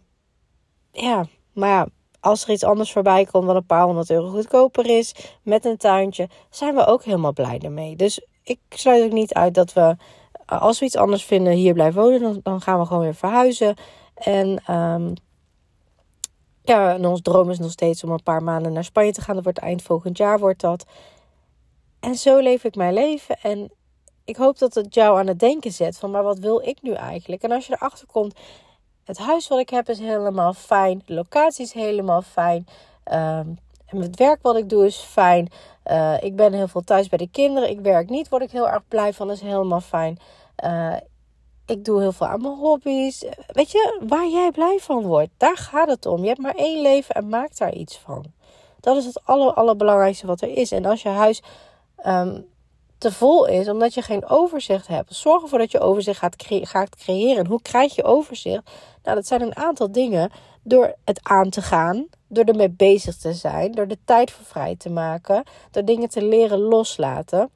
ja, 0.92 1.26
maar 1.54 1.70
ja, 1.70 1.88
als 2.20 2.44
er 2.44 2.50
iets 2.50 2.64
anders 2.64 2.92
voorbij 2.92 3.26
komt 3.26 3.46
wat 3.46 3.56
een 3.56 3.66
paar 3.66 3.84
honderd 3.84 4.10
euro 4.10 4.30
goedkoper 4.30 4.98
is, 4.98 5.16
met 5.44 5.66
een 5.66 5.78
tuintje, 5.78 6.30
zijn 6.50 6.76
we 6.76 6.86
ook 6.86 7.04
helemaal 7.04 7.34
blij 7.34 7.60
ermee. 7.60 7.96
Dus 7.96 8.26
ik 8.44 8.60
sluit 8.70 9.04
ook 9.04 9.12
niet 9.12 9.34
uit 9.34 9.54
dat 9.54 9.74
we 9.74 9.96
als 10.50 10.80
we 10.80 10.86
iets 10.86 10.98
anders 10.98 11.26
vinden, 11.26 11.54
hier 11.54 11.74
blijven 11.74 12.02
wonen, 12.02 12.22
dan, 12.22 12.40
dan 12.44 12.62
gaan 12.62 12.80
we 12.80 12.86
gewoon 12.86 13.04
weer 13.04 13.16
verhuizen. 13.16 13.76
En 14.14 14.74
um, 14.76 15.14
ja, 16.64 16.94
en 16.94 17.06
ons 17.06 17.22
droom 17.22 17.50
is 17.50 17.60
nog 17.60 17.72
steeds 17.72 18.04
om 18.04 18.12
een 18.12 18.24
paar 18.24 18.44
maanden 18.44 18.74
naar 18.74 18.84
Spanje 18.84 19.12
te 19.12 19.22
gaan. 19.22 19.36
Dat 19.36 19.44
wordt 19.44 19.60
eind 19.60 19.82
volgend 19.82 20.18
jaar, 20.18 20.40
wordt 20.40 20.62
dat. 20.62 20.86
En 22.00 22.16
zo 22.16 22.40
leef 22.40 22.64
ik 22.64 22.76
mijn 22.76 22.94
leven. 22.94 23.38
En 23.42 23.72
ik 24.26 24.36
hoop 24.36 24.58
dat 24.58 24.74
het 24.74 24.94
jou 24.94 25.20
aan 25.20 25.28
het 25.28 25.40
denken 25.40 25.72
zet 25.72 25.98
van, 25.98 26.12
maar 26.12 26.24
wat 26.24 26.40
wil 26.40 26.62
ik 26.68 26.82
nu 26.82 26.94
eigenlijk? 26.94 27.44
En 27.44 27.52
als 27.52 27.68
je 27.68 27.74
erachter 27.74 28.08
komt, 28.08 28.36
het 29.04 29.18
huis 29.18 29.48
wat 29.48 29.60
ik 29.60 29.70
heb 29.70 29.90
is 29.90 30.00
helemaal 30.00 30.54
fijn. 30.54 31.02
Locatie 31.06 31.66
is 31.66 31.74
helemaal 31.74 32.22
fijn. 32.22 32.68
Um, 33.12 33.58
en 33.86 34.02
het 34.02 34.16
werk 34.16 34.42
wat 34.42 34.56
ik 34.56 34.70
doe 34.70 34.86
is 34.86 34.98
fijn. 34.98 35.50
Uh, 35.86 36.24
ik 36.24 36.36
ben 36.36 36.54
heel 36.54 36.68
veel 36.68 36.84
thuis 36.84 37.10
bij 37.10 37.18
de 37.18 37.30
kinderen. 37.30 37.70
Ik 37.70 37.80
werk 37.80 38.10
niet, 38.10 38.30
word 38.30 38.44
ik 38.44 38.52
heel 38.52 38.70
erg 38.70 38.88
blij 38.88 39.14
van. 39.14 39.32
Is 39.32 39.42
helemaal 39.42 39.82
fijn. 39.82 40.20
Uh, 40.64 40.96
ik 41.66 41.86
doe 41.86 42.00
heel 42.00 42.12
veel 42.12 42.28
aan 42.28 42.42
mijn 42.42 42.58
hobby's. 42.58 43.26
Weet 43.48 43.72
je, 43.72 44.02
waar 44.08 44.28
jij 44.28 44.52
blij 44.52 44.78
van 44.80 45.04
wordt. 45.04 45.30
Daar 45.38 45.58
gaat 45.58 45.90
het 45.90 46.06
om. 46.06 46.22
Je 46.22 46.28
hebt 46.28 46.42
maar 46.42 46.56
één 46.56 46.82
leven 46.82 47.16
en 47.16 47.30
maak 47.30 47.58
daar 47.58 47.74
iets 47.74 47.98
van. 47.98 48.26
Dat 48.80 48.98
is 48.98 49.06
het 49.06 49.24
aller, 49.24 49.54
allerbelangrijkste 49.54 50.28
wat 50.28 50.42
er 50.42 50.58
is. 50.58 50.72
En 50.72 50.86
als 50.86 51.02
je 51.02 51.10
huis 51.10 51.42
um, 52.06 52.46
te 52.98 53.12
vol 53.12 53.46
is, 53.46 53.70
omdat 53.70 53.94
je 53.94 54.02
geen 54.02 54.30
overzicht 54.30 54.88
hebt. 54.88 55.16
Zorg 55.16 55.42
ervoor 55.42 55.60
dat 55.60 55.72
je 55.72 55.80
overzicht 55.80 56.20
gaat, 56.20 56.36
cre 56.36 56.66
gaat 56.66 56.96
creëren. 56.96 57.38
En 57.38 57.50
hoe 57.50 57.62
krijg 57.62 57.96
je 57.96 58.04
overzicht? 58.04 58.72
Nou, 59.04 59.16
dat 59.16 59.28
zijn 59.28 59.42
een 59.42 59.56
aantal 59.56 59.92
dingen. 59.92 60.32
Door 60.64 60.96
het 61.06 61.20
aan 61.24 61.50
te 61.50 61.62
gaan, 61.62 62.08
door 62.28 62.44
ermee 62.44 62.70
bezig 62.70 63.18
te 63.18 63.34
zijn, 63.34 63.72
door 63.72 63.88
de 63.88 63.98
tijd 64.06 64.32
voor 64.32 64.46
vrij 64.46 64.76
te 64.76 64.90
maken, 64.90 65.44
door 65.72 65.86
dingen 65.86 66.10
te 66.10 66.22
leren 66.22 66.60
loslaten. 66.60 67.50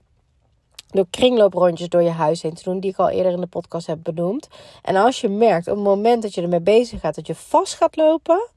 Door 0.94 1.06
kringlooprondjes 1.10 1.90
door 1.90 2.02
je 2.02 2.10
huis 2.10 2.42
heen 2.42 2.54
te 2.54 2.64
doen, 2.64 2.80
die 2.80 2.92
ik 2.92 2.98
al 2.98 3.10
eerder 3.10 3.32
in 3.32 3.42
de 3.42 3.48
podcast 3.48 3.88
heb 3.88 4.00
benoemd. 4.04 4.48
En 4.82 4.96
als 4.96 5.22
je 5.22 5.30
merkt 5.30 5.68
op 5.68 5.76
het 5.76 5.84
moment 5.84 6.22
dat 6.22 6.34
je 6.34 6.42
ermee 6.42 6.62
bezig 6.62 7.00
gaat, 7.00 7.16
dat 7.16 7.28
je 7.28 7.36
vast 7.36 7.74
gaat 7.74 7.96
lopen, 7.96 8.50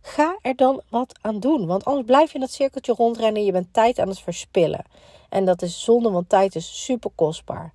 ga 0.00 0.38
er 0.42 0.56
dan 0.56 0.82
wat 0.88 1.18
aan 1.20 1.40
doen. 1.40 1.66
Want 1.66 1.84
anders 1.84 2.06
blijf 2.06 2.28
je 2.28 2.34
in 2.34 2.40
dat 2.40 2.50
cirkeltje 2.50 2.92
rondrennen 2.92 3.40
en 3.40 3.44
je 3.44 3.52
bent 3.52 3.72
tijd 3.72 3.98
aan 3.98 4.08
het 4.08 4.20
verspillen. 4.20 4.84
En 5.28 5.44
dat 5.44 5.62
is 5.62 5.84
zonde, 5.84 6.10
want 6.10 6.28
tijd 6.28 6.54
is 6.54 6.84
super 6.84 7.10
kostbaar. 7.14 7.72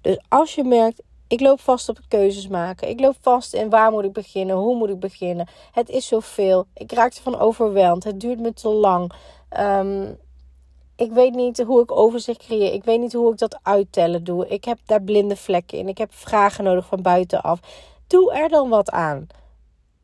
Dus 0.00 0.18
als 0.28 0.54
je 0.54 0.64
merkt, 0.64 1.02
ik 1.28 1.40
loop 1.40 1.60
vast 1.60 1.88
op 1.88 1.98
keuzes 2.08 2.48
maken. 2.48 2.88
Ik 2.88 3.00
loop 3.00 3.16
vast 3.20 3.54
in 3.54 3.70
waar 3.70 3.90
moet 3.90 4.04
ik 4.04 4.12
beginnen, 4.12 4.56
hoe 4.56 4.76
moet 4.76 4.88
ik 4.88 5.00
beginnen. 5.00 5.48
Het 5.72 5.88
is 5.88 6.06
zoveel. 6.06 6.66
Ik 6.74 6.92
raak 6.92 7.14
ervan 7.14 7.38
overweld. 7.38 8.04
Het 8.04 8.20
duurt 8.20 8.40
me 8.40 8.52
te 8.52 8.68
lang. 8.68 9.12
Um, 9.58 10.18
ik 10.96 11.12
weet 11.12 11.34
niet 11.34 11.62
hoe 11.62 11.82
ik 11.82 11.92
overzicht 11.92 12.38
creëer. 12.38 12.72
Ik 12.72 12.84
weet 12.84 13.00
niet 13.00 13.12
hoe 13.12 13.32
ik 13.32 13.38
dat 13.38 13.58
uittellen 13.62 14.24
doe. 14.24 14.48
Ik 14.48 14.64
heb 14.64 14.78
daar 14.86 15.02
blinde 15.02 15.36
vlekken 15.36 15.78
in. 15.78 15.88
Ik 15.88 15.98
heb 15.98 16.14
vragen 16.14 16.64
nodig 16.64 16.86
van 16.86 17.02
buitenaf. 17.02 17.60
Doe 18.06 18.32
er 18.32 18.48
dan 18.48 18.68
wat 18.68 18.90
aan. 18.90 19.26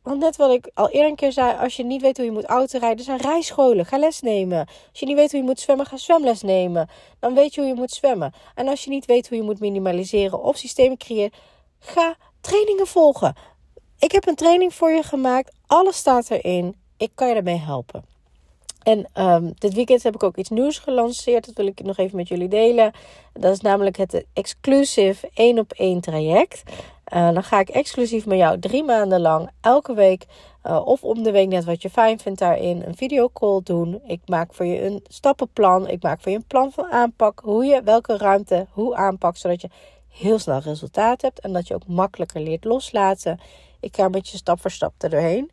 Want 0.03 0.19
net 0.19 0.35
wat 0.35 0.51
ik 0.51 0.71
al 0.73 0.89
eerder 0.89 1.09
een 1.09 1.15
keer 1.15 1.31
zei, 1.31 1.57
als 1.57 1.75
je 1.75 1.83
niet 1.83 2.01
weet 2.01 2.17
hoe 2.17 2.25
je 2.25 2.31
moet 2.31 2.45
autorijden, 2.45 3.05
zijn 3.05 3.19
rijscholen. 3.19 3.85
Ga 3.85 3.97
les 3.97 4.21
nemen. 4.21 4.59
Als 4.89 4.99
je 4.99 5.05
niet 5.05 5.15
weet 5.15 5.31
hoe 5.31 5.39
je 5.39 5.45
moet 5.45 5.59
zwemmen, 5.59 5.85
ga 5.85 5.97
zwemles 5.97 6.41
nemen. 6.41 6.89
Dan 7.19 7.33
weet 7.33 7.53
je 7.53 7.61
hoe 7.61 7.69
je 7.69 7.75
moet 7.75 7.91
zwemmen. 7.91 8.33
En 8.55 8.67
als 8.67 8.83
je 8.83 8.89
niet 8.89 9.05
weet 9.05 9.29
hoe 9.29 9.37
je 9.37 9.43
moet 9.43 9.59
minimaliseren 9.59 10.43
of 10.43 10.57
systemen 10.57 10.97
creëren, 10.97 11.31
ga 11.79 12.15
trainingen 12.41 12.87
volgen. 12.87 13.35
Ik 13.99 14.11
heb 14.11 14.27
een 14.27 14.35
training 14.35 14.73
voor 14.73 14.91
je 14.91 15.03
gemaakt. 15.03 15.55
Alles 15.67 15.97
staat 15.97 16.29
erin. 16.29 16.75
Ik 16.97 17.11
kan 17.15 17.27
je 17.27 17.33
daarbij 17.33 17.57
helpen. 17.57 18.05
En 18.91 19.07
um, 19.27 19.53
dit 19.57 19.73
weekend 19.73 20.03
heb 20.03 20.15
ik 20.15 20.23
ook 20.23 20.37
iets 20.37 20.49
nieuws 20.49 20.79
gelanceerd. 20.79 21.45
Dat 21.45 21.55
wil 21.55 21.65
ik 21.65 21.83
nog 21.83 21.97
even 21.97 22.17
met 22.17 22.27
jullie 22.27 22.47
delen. 22.47 22.91
Dat 23.33 23.53
is 23.53 23.61
namelijk 23.61 23.97
het 23.97 24.25
exclusive 24.33 25.29
1 25.33 25.59
op 25.59 25.71
1 25.71 26.01
traject. 26.01 26.63
Uh, 27.13 27.31
dan 27.33 27.43
ga 27.43 27.59
ik 27.59 27.69
exclusief 27.69 28.25
met 28.25 28.37
jou 28.37 28.59
drie 28.59 28.83
maanden 28.83 29.21
lang 29.21 29.49
elke 29.61 29.93
week 29.93 30.25
uh, 30.63 30.85
of 30.85 31.03
om 31.03 31.23
de 31.23 31.31
week 31.31 31.47
net 31.47 31.65
wat 31.65 31.81
je 31.81 31.89
fijn 31.89 32.19
vindt 32.19 32.39
daarin 32.39 32.83
een 32.85 32.95
videocall 32.95 33.61
doen. 33.63 34.01
Ik 34.07 34.21
maak 34.25 34.53
voor 34.53 34.65
je 34.65 34.85
een 34.85 35.03
stappenplan. 35.07 35.87
Ik 35.87 36.03
maak 36.03 36.21
voor 36.21 36.31
je 36.31 36.37
een 36.37 36.47
plan 36.47 36.71
van 36.71 36.91
aanpak. 36.91 37.39
Hoe 37.43 37.65
je 37.65 37.81
welke 37.83 38.17
ruimte 38.17 38.67
hoe 38.71 38.95
aanpakt. 38.95 39.39
Zodat 39.39 39.61
je 39.61 39.69
heel 40.07 40.39
snel 40.39 40.59
resultaat 40.59 41.21
hebt. 41.21 41.39
En 41.39 41.53
dat 41.53 41.67
je 41.67 41.73
ook 41.75 41.87
makkelijker 41.87 42.41
leert 42.41 42.63
loslaten. 42.63 43.39
Ik 43.79 43.95
ga 43.95 44.09
met 44.09 44.29
je 44.29 44.37
stap 44.37 44.61
voor 44.61 44.71
stap 44.71 44.93
er 44.97 45.09
doorheen. 45.09 45.51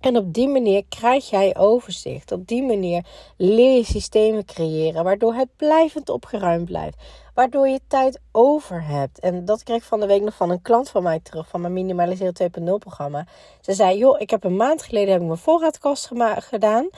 En 0.00 0.16
op 0.16 0.34
die 0.34 0.48
manier 0.48 0.84
krijg 0.88 1.30
jij 1.30 1.56
overzicht. 1.56 2.32
Op 2.32 2.46
die 2.46 2.62
manier 2.62 3.04
leer 3.36 3.76
je 3.76 3.84
systemen 3.84 4.44
creëren, 4.44 5.04
waardoor 5.04 5.34
het 5.34 5.48
blijvend 5.56 6.08
opgeruimd 6.08 6.64
blijft. 6.64 6.96
Waardoor 7.34 7.68
je 7.68 7.80
tijd 7.88 8.20
over 8.32 8.84
hebt. 8.84 9.20
En 9.20 9.44
dat 9.44 9.62
kreeg 9.62 9.76
ik 9.76 9.82
van 9.82 10.00
de 10.00 10.06
week 10.06 10.22
nog 10.22 10.34
van 10.34 10.50
een 10.50 10.62
klant 10.62 10.90
van 10.90 11.02
mij 11.02 11.20
terug, 11.20 11.48
van 11.48 11.60
mijn 11.60 11.72
Minimaliseren 11.72 12.50
2.0 12.60 12.64
programma. 12.78 13.26
Ze 13.60 13.72
zei, 13.72 13.98
joh, 13.98 14.20
ik 14.20 14.30
heb 14.30 14.44
een 14.44 14.56
maand 14.56 14.82
geleden 14.82 15.12
heb 15.12 15.20
ik 15.20 15.26
mijn 15.26 15.38
voorraadkast 15.38 16.10
gedaan. 16.38 16.88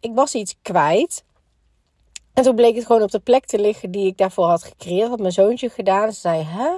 Ik 0.00 0.14
was 0.14 0.34
iets 0.34 0.54
kwijt. 0.62 1.24
En 2.34 2.42
toen 2.42 2.54
bleek 2.54 2.74
het 2.74 2.86
gewoon 2.86 3.02
op 3.02 3.10
de 3.10 3.20
plek 3.20 3.46
te 3.46 3.58
liggen 3.58 3.90
die 3.90 4.06
ik 4.06 4.16
daarvoor 4.16 4.46
had 4.46 4.64
gecreëerd. 4.64 5.08
Had 5.08 5.20
mijn 5.20 5.32
zoontje 5.32 5.68
gedaan. 5.68 6.12
Ze 6.12 6.20
zei, 6.20 6.42
hè? 6.42 6.70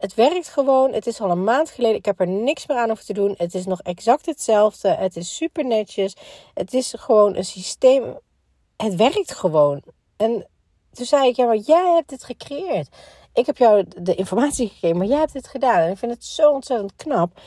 Het 0.00 0.14
werkt 0.14 0.48
gewoon. 0.48 0.92
Het 0.92 1.06
is 1.06 1.20
al 1.20 1.30
een 1.30 1.44
maand 1.44 1.70
geleden. 1.70 1.96
Ik 1.96 2.04
heb 2.04 2.20
er 2.20 2.28
niks 2.28 2.66
meer 2.66 2.78
aan 2.78 2.88
hoeven 2.88 3.06
te 3.06 3.12
doen. 3.12 3.34
Het 3.36 3.54
is 3.54 3.66
nog 3.66 3.80
exact 3.80 4.26
hetzelfde. 4.26 4.88
Het 4.88 5.16
is 5.16 5.36
super 5.36 5.64
netjes. 5.64 6.16
Het 6.54 6.74
is 6.74 6.94
gewoon 6.98 7.36
een 7.36 7.44
systeem. 7.44 8.18
Het 8.76 8.94
werkt 8.94 9.34
gewoon. 9.34 9.82
En 10.16 10.46
toen 10.92 11.06
zei 11.06 11.28
ik, 11.28 11.36
ja, 11.36 11.46
maar 11.46 11.56
jij 11.56 11.92
hebt 11.94 12.08
dit 12.08 12.24
gecreëerd. 12.24 12.88
Ik 13.32 13.46
heb 13.46 13.56
jou 13.56 13.84
de 14.02 14.14
informatie 14.14 14.68
gegeven, 14.68 14.96
maar 14.96 15.06
jij 15.06 15.18
hebt 15.18 15.32
dit 15.32 15.48
gedaan. 15.48 15.78
En 15.78 15.90
ik 15.90 15.98
vind 15.98 16.12
het 16.12 16.24
zo 16.24 16.50
ontzettend 16.50 16.96
knap. 16.96 17.40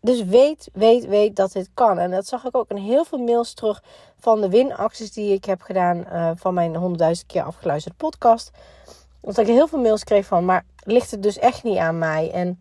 Dus 0.00 0.24
weet, 0.24 0.68
weet, 0.72 1.06
weet 1.06 1.36
dat 1.36 1.52
dit 1.52 1.70
kan. 1.74 1.98
En 1.98 2.10
dat 2.10 2.26
zag 2.26 2.44
ik 2.44 2.56
ook 2.56 2.70
in 2.70 2.76
heel 2.76 3.04
veel 3.04 3.18
mails 3.18 3.54
terug 3.54 3.82
van 4.18 4.40
de 4.40 4.48
winacties 4.48 5.12
die 5.12 5.32
ik 5.32 5.44
heb 5.44 5.62
gedaan 5.62 5.96
uh, 6.12 6.30
van 6.34 6.54
mijn 6.54 6.76
honderdduizend 6.76 7.26
keer 7.26 7.42
afgeluisterde 7.42 7.96
podcast. 7.96 8.50
Dat 9.24 9.38
ik 9.38 9.46
heel 9.46 9.68
veel 9.68 9.80
mails 9.80 10.04
kreeg 10.04 10.26
van, 10.26 10.44
maar 10.44 10.64
ligt 10.84 11.10
het 11.10 11.22
dus 11.22 11.38
echt 11.38 11.62
niet 11.62 11.78
aan 11.78 11.98
mij. 11.98 12.30
En 12.30 12.60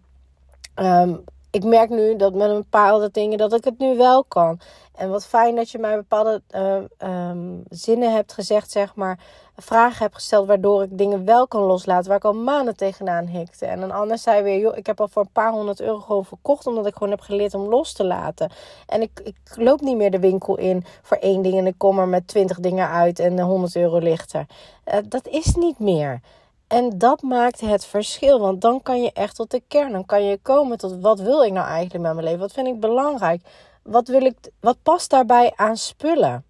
um, 0.76 1.24
ik 1.54 1.64
merk 1.64 1.90
nu 1.90 2.16
dat 2.16 2.34
met 2.34 2.50
een 2.50 2.58
bepaalde 2.58 3.10
dingen 3.12 3.38
dat 3.38 3.54
ik 3.54 3.64
het 3.64 3.80
nu 3.80 3.98
wel 3.98 4.24
kan. 4.24 4.60
En 4.96 5.10
wat 5.10 5.26
fijn 5.26 5.56
dat 5.56 5.70
je 5.70 5.80
mij 5.80 5.96
bepaalde 5.96 6.42
uh, 6.56 7.30
um, 7.30 7.64
zinnen 7.70 8.14
hebt 8.14 8.34
gezegd, 8.34 8.72
zeg 8.72 8.96
maar. 8.96 9.20
Vragen 9.56 9.98
hebt 9.98 10.16
gesteld 10.16 10.48
waardoor 10.48 10.84
ik 10.84 10.98
dingen 10.98 11.26
wel 11.26 11.48
kan 11.48 11.62
loslaten. 11.62 12.08
Waar 12.08 12.18
ik 12.18 12.26
al 12.26 12.34
maanden 12.34 12.76
tegenaan 12.76 13.26
hikte. 13.26 13.66
En 13.66 13.82
een 13.82 13.92
ander 13.92 14.18
zei 14.18 14.44
weer, 14.44 14.60
joh, 14.60 14.78
ik 14.78 14.86
heb 14.86 15.02
al 15.02 15.08
voor 15.08 15.22
een 15.22 15.32
paar 15.32 15.52
honderd 15.52 15.82
euro 15.82 16.00
gewoon 16.00 16.26
verkocht. 16.26 16.68
Omdat 16.68 16.86
ik 16.86 16.94
gewoon 16.94 17.10
heb 17.10 17.22
geleerd 17.22 17.54
om 17.54 17.70
los 17.70 17.94
te 17.94 18.04
laten. 18.04 18.52
En 18.86 19.02
ik, 19.02 19.20
ik 19.24 19.36
loop 19.56 19.82
niet 19.82 19.98
meer 19.98 20.12
de 20.12 20.20
winkel 20.20 20.58
in 20.58 20.86
voor 21.02 21.18
één 21.18 21.42
ding. 21.42 21.58
En 21.58 21.68
ik 21.68 21.78
kom 21.78 22.00
er 22.00 22.08
met 22.08 22.28
twintig 22.28 22.60
dingen 22.60 22.90
uit 22.90 23.20
en 23.20 23.40
100 23.40 23.76
euro 23.76 24.00
lichter. 24.00 24.46
Uh, 24.86 24.96
dat 25.06 25.28
is 25.28 25.56
niet 25.56 25.80
meer. 25.80 26.22
En 26.68 26.98
dat 26.98 27.22
maakt 27.22 27.60
het 27.60 27.86
verschil. 27.86 28.40
Want 28.40 28.62
dan 28.62 28.82
kan 28.82 29.02
je 29.02 29.12
echt 29.12 29.36
tot 29.36 29.52
de 29.52 29.62
kern. 29.68 29.92
Dan 29.92 30.06
kan 30.06 30.24
je 30.24 30.38
komen 30.38 30.78
tot 30.78 31.02
wat 31.02 31.20
wil 31.20 31.44
ik 31.44 31.52
nou 31.52 31.68
eigenlijk 31.68 32.04
met 32.04 32.14
mijn 32.14 32.26
leven? 32.26 32.40
Wat 32.40 32.54
vind 32.54 32.68
ik 32.68 32.80
belangrijk? 32.80 33.42
Wat, 33.84 34.08
wil 34.08 34.22
ik, 34.22 34.36
wat 34.60 34.78
past 34.84 35.10
daarbij 35.10 35.54
aan 35.56 35.78
spullen? 35.78 36.46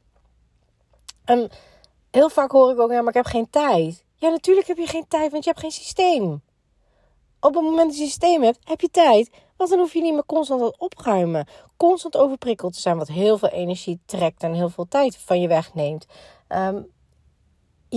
En 1.26 1.49
heel 2.12 2.30
vaak 2.30 2.52
hoor 2.52 2.71
ik 2.71 2.80
ook, 2.80 2.91
ja, 2.91 2.99
maar 2.99 3.15
ik 3.15 3.23
heb 3.23 3.26
geen 3.26 3.49
tijd. 3.49 4.04
Ja, 4.15 4.30
natuurlijk 4.30 4.67
heb 4.67 4.78
je 4.78 4.88
geen 4.88 5.08
tijd, 5.08 5.32
want 5.32 5.43
je 5.43 5.49
hebt 5.49 5.62
geen 5.62 5.71
systeem. 5.71 6.41
Op 7.39 7.54
het 7.54 7.63
moment 7.63 7.88
dat 7.88 7.97
je 7.97 8.04
een 8.04 8.10
systeem 8.10 8.43
hebt, 8.43 8.60
heb 8.63 8.82
je 8.82 8.89
tijd. 8.89 9.30
Want 9.58 9.69
dan 9.69 9.80
hoef 9.80 9.93
je 9.93 10.02
niet 10.02 10.13
meer 10.13 10.26
constant 10.26 10.62
het 10.62 10.78
opruimen. 10.78 11.47
Constant 11.78 12.17
overprikkeld 12.17 12.73
te 12.73 12.80
zijn, 12.80 12.97
wat 12.97 13.08
heel 13.08 13.38
veel 13.38 13.49
energie 13.49 13.99
trekt 14.06 14.43
en 14.43 14.54
heel 14.54 14.69
veel 14.69 14.88
tijd 14.88 15.17
van 15.17 15.41
je 15.41 15.47
wegneemt. 15.47 16.06
Um, 16.49 16.92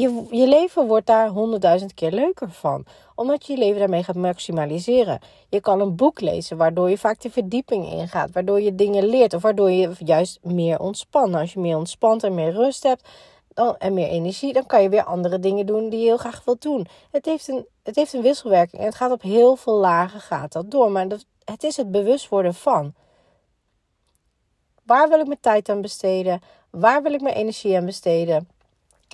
je, 0.01 0.27
je 0.31 0.47
leven 0.47 0.87
wordt 0.87 1.07
daar 1.07 1.29
honderdduizend 1.29 1.95
keer 1.95 2.11
leuker 2.11 2.51
van. 2.51 2.85
Omdat 3.15 3.47
je 3.47 3.53
je 3.53 3.59
leven 3.59 3.79
daarmee 3.79 4.03
gaat 4.03 4.17
maximaliseren. 4.17 5.19
Je 5.49 5.61
kan 5.61 5.81
een 5.81 5.97
boek 5.97 6.21
lezen 6.21 6.57
waardoor 6.57 6.91
je 6.91 6.99
vaak 6.99 7.21
de 7.21 7.31
verdieping 7.31 7.91
ingaat. 7.91 8.31
Waardoor 8.33 8.61
je 8.61 8.75
dingen 8.75 9.05
leert. 9.07 9.35
Of 9.35 9.43
waardoor 9.43 9.71
je 9.71 9.91
juist 9.99 10.39
meer 10.43 10.81
ontspant. 10.81 11.35
Als 11.35 11.53
je 11.53 11.61
meer 11.61 11.77
ontspant 11.77 12.23
en 12.23 12.35
meer 12.35 12.53
rust 12.53 12.83
hebt 12.83 13.09
dan, 13.49 13.77
en 13.77 13.95
meer 13.95 14.09
energie, 14.09 14.53
dan 14.53 14.67
kan 14.67 14.83
je 14.83 14.89
weer 14.89 15.05
andere 15.05 15.39
dingen 15.39 15.67
doen 15.67 15.89
die 15.89 15.99
je 15.99 16.07
heel 16.07 16.17
graag 16.17 16.45
wilt 16.45 16.63
doen. 16.63 16.87
Het 17.11 17.25
heeft 17.25 17.49
een, 17.49 17.67
het 17.83 17.97
heeft 17.97 18.13
een 18.13 18.23
wisselwerking 18.23 18.81
en 18.81 18.87
het 18.87 18.97
gaat 18.97 19.13
op 19.13 19.23
heel 19.23 19.57
veel 19.57 19.77
lagen 19.77 20.21
gaat 20.21 20.53
dat 20.53 20.71
door. 20.71 20.91
Maar 20.91 21.07
het 21.45 21.63
is 21.63 21.77
het 21.77 21.91
bewust 21.91 22.29
worden 22.29 22.55
van. 22.55 22.95
Waar 24.83 25.09
wil 25.09 25.21
ik 25.21 25.27
mijn 25.27 25.41
tijd 25.41 25.69
aan 25.69 25.81
besteden? 25.81 26.41
Waar 26.71 27.03
wil 27.03 27.13
ik 27.13 27.21
mijn 27.21 27.35
energie 27.35 27.77
aan 27.77 27.85
besteden? 27.85 28.49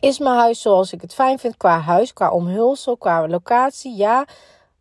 Is 0.02 0.18
mijn 0.18 0.36
huis 0.36 0.60
zoals 0.60 0.92
ik 0.92 1.00
het 1.00 1.14
fijn 1.14 1.38
vind 1.38 1.56
qua 1.56 1.78
huis, 1.78 2.12
qua 2.12 2.30
omhulsel, 2.30 2.96
qua 2.96 3.28
locatie? 3.28 3.96
Ja. 3.96 4.26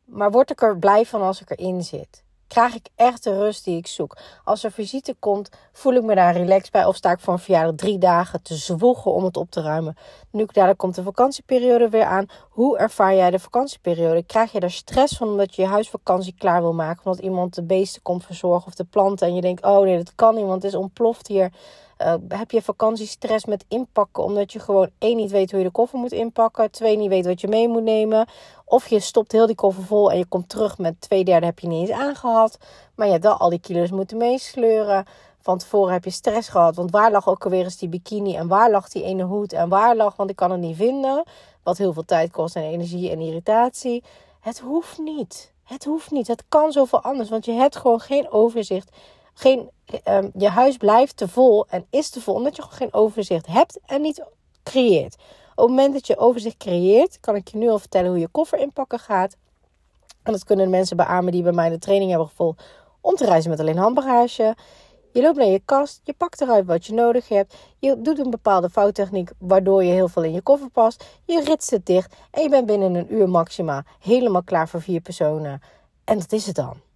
Maar 0.06 0.32
word 0.32 0.52
ik 0.52 0.62
er 0.62 0.78
blij 0.78 1.06
van 1.06 1.22
als 1.22 1.42
ik 1.42 1.50
erin 1.50 1.84
zit? 1.84 2.24
Krijg 2.48 2.76
ik 2.76 2.90
echt 2.96 3.24
de 3.24 3.38
rust 3.38 3.64
die 3.64 3.78
ik 3.78 3.88
zoek? 3.88 4.18
Als 4.44 4.64
er 4.64 4.72
visite 4.72 5.16
komt, 5.20 5.50
voel 5.72 5.94
ik 5.94 6.04
me 6.04 6.16
daar 6.16 6.34
relaxed 6.38 6.72
bij? 6.72 6.86
Of 6.86 6.96
sta 6.96 7.12
ik 7.12 7.20
voor 7.20 7.34
een 7.34 7.40
verjaardag 7.40 7.76
drie 7.76 7.98
dagen 7.98 8.42
te 8.42 8.56
zwoegen 8.56 9.14
om 9.14 9.24
het 9.24 9.38
op 9.38 9.52
te 9.52 9.62
ruimen? 9.62 9.98
Nu 10.32 10.46
dadelijk 10.46 10.80
komt 10.80 10.96
de 10.96 11.04
vakantieperiode 11.04 11.90
weer 11.90 12.06
aan. 12.06 12.26
Hoe 12.50 12.78
ervaar 12.78 13.16
jij 13.16 13.32
de 13.32 13.40
vakantieperiode? 13.40 14.24
Krijg 14.24 14.52
je 14.52 14.60
er 14.60 14.72
stress 14.72 15.18
van 15.18 15.28
omdat 15.28 15.56
je 15.56 15.62
je 15.62 15.68
huisvakantie 15.68 16.36
klaar 16.38 16.62
wil 16.62 16.74
maken? 16.74 17.06
Omdat 17.06 17.24
iemand 17.24 17.56
de 17.56 17.64
beesten 17.64 18.02
komt 18.02 18.26
verzorgen 18.26 18.68
of 18.68 18.76
de 18.76 18.84
planten. 18.84 19.28
En 19.28 19.36
je 19.36 19.42
denkt, 19.42 19.66
oh 19.66 19.84
nee, 19.84 19.98
dat 19.98 20.16
kan 20.16 20.36
niet, 20.36 20.46
want 20.46 20.64
het 20.64 20.74
is 20.74 20.80
ontploft 20.80 21.28
hier. 21.28 21.52
Uh, 22.06 22.14
heb 22.28 22.52
je 22.52 22.62
vakantiestress 22.62 23.46
met 23.46 23.66
inpakken 23.68 24.24
omdat 24.24 24.52
je 24.52 24.60
gewoon 24.60 24.90
één 24.98 25.16
niet 25.16 25.32
weet 25.32 25.52
hoe 25.52 25.60
je 25.60 25.66
de 25.66 25.72
koffer 25.72 26.00
moet 26.00 26.12
inpakken, 26.12 26.72
twee 26.72 26.98
niet 26.98 27.10
weet 27.10 27.26
wat 27.26 27.42
je 27.42 27.48
mee 27.48 27.68
moet 27.68 27.84
nemen, 27.84 28.28
of 28.66 28.88
je 28.88 29.00
stopt 29.00 29.32
heel 29.32 29.46
die 29.46 29.56
koffer 29.56 29.84
vol 29.84 30.12
en 30.12 30.18
je 30.18 30.26
komt 30.26 30.50
terug 30.50 30.78
met 30.78 31.02
twee 31.02 31.24
derde 31.24 31.46
heb 31.46 31.60
je 31.60 31.68
niet 31.68 31.90
eens 31.90 32.00
aangehad, 32.00 32.58
maar 32.96 33.06
je 33.06 33.12
hebt 33.12 33.24
wel 33.24 33.38
al 33.38 33.50
die 33.50 33.60
kilo's 33.60 33.92
moeten 33.92 34.18
meesleuren. 34.18 35.06
Van 35.42 35.58
tevoren 35.58 35.94
heb 35.94 36.04
je 36.04 36.10
stress 36.10 36.50
gehad, 36.50 36.76
want 36.76 36.92
waar 36.92 37.12
lag 37.12 37.28
ook 37.28 37.44
alweer 37.44 37.64
eens 37.64 37.78
die 37.78 37.90
bikini 37.90 38.36
en 38.36 38.48
waar 38.48 38.72
lag 38.72 38.90
die 38.90 39.04
ene 39.04 39.24
hoed 39.24 39.54
en 39.54 39.70
waar 39.70 39.96
lag, 39.96 40.16
want 40.16 40.30
ik 40.30 40.36
kan 40.36 40.52
het 40.52 40.60
niet 40.60 40.76
vinden, 40.76 41.24
wat 41.64 41.78
heel 41.78 41.94
veel 41.94 42.06
tijd 42.06 42.32
kost 42.32 42.56
en 42.56 42.64
energie 42.64 43.12
en 43.12 43.20
irritatie. 43.20 44.04
Het 44.40 44.60
hoeft 44.60 44.98
niet. 44.98 45.52
Het 45.64 45.86
hoeft 45.86 46.12
niet. 46.12 46.28
Het 46.28 46.44
kan 46.50 46.72
zoveel 46.72 47.02
anders, 47.02 47.30
want 47.30 47.46
je 47.46 47.52
hebt 47.52 47.76
gewoon 47.76 48.00
geen 48.00 48.32
overzicht 48.32 48.96
geen, 49.42 49.70
um, 50.08 50.32
je 50.38 50.50
huis 50.50 50.78
blijft 50.78 51.18
te 51.18 51.28
vol 51.28 51.66
en 51.68 51.86
is 51.90 52.10
te 52.10 52.22
vol 52.22 52.34
omdat 52.34 52.56
je 52.56 52.62
gewoon 52.62 52.78
geen 52.78 52.94
overzicht 52.94 53.48
hebt 53.48 53.80
en 53.86 54.02
niet 54.02 54.24
creëert. 54.64 55.16
Op 55.56 55.68
het 55.68 55.76
moment 55.76 55.94
dat 55.94 56.08
je 56.08 56.18
overzicht 56.18 56.58
creëert, 56.58 57.20
kan 57.20 57.36
ik 57.36 57.48
je 57.48 57.58
nu 57.58 57.70
al 57.70 57.80
vertellen 57.80 58.10
hoe 58.10 58.20
je 58.20 58.28
koffer 58.28 58.60
inpakken 58.60 59.00
gaat. 59.00 59.38
En 60.24 60.32
dat 60.32 60.44
kunnen 60.44 60.70
mensen 60.70 60.98
beamen 60.98 61.32
die 61.32 61.44
bij 61.44 61.52
mij 61.52 61.70
de 61.70 61.80
training 61.80 62.10
hebben 62.10 62.28
gevolgd 62.28 62.64
om 63.02 63.16
te 63.16 63.26
reizen 63.26 63.50
met 63.50 63.60
alleen 63.60 63.78
handbagage. 63.78 64.56
Je 65.14 65.22
loopt 65.22 65.38
naar 65.38 65.48
je 65.48 65.62
kast, 65.66 66.02
je 66.04 66.14
pakt 66.14 66.42
eruit 66.42 66.66
wat 66.66 66.86
je 66.86 66.94
nodig 66.94 67.28
hebt. 67.28 67.56
Je 67.80 68.02
doet 68.02 68.20
een 68.20 68.30
bepaalde 68.30 68.70
vouwtechniek 68.70 69.32
waardoor 69.38 69.84
je 69.84 69.92
heel 69.92 70.08
veel 70.08 70.24
in 70.24 70.34
je 70.34 70.42
koffer 70.42 70.70
past. 70.70 71.06
Je 71.26 71.44
ritst 71.44 71.70
het 71.70 71.86
dicht 71.86 72.16
en 72.32 72.42
je 72.42 72.50
bent 72.50 72.66
binnen 72.66 72.96
een 72.96 73.14
uur 73.14 73.30
maxima 73.30 73.86
helemaal 74.00 74.44
klaar 74.44 74.70
voor 74.70 74.82
vier 74.82 75.02
personen. 75.02 75.62
En 76.04 76.20
dat 76.20 76.32
is 76.32 76.46
het 76.46 76.56
dan. 76.56 76.91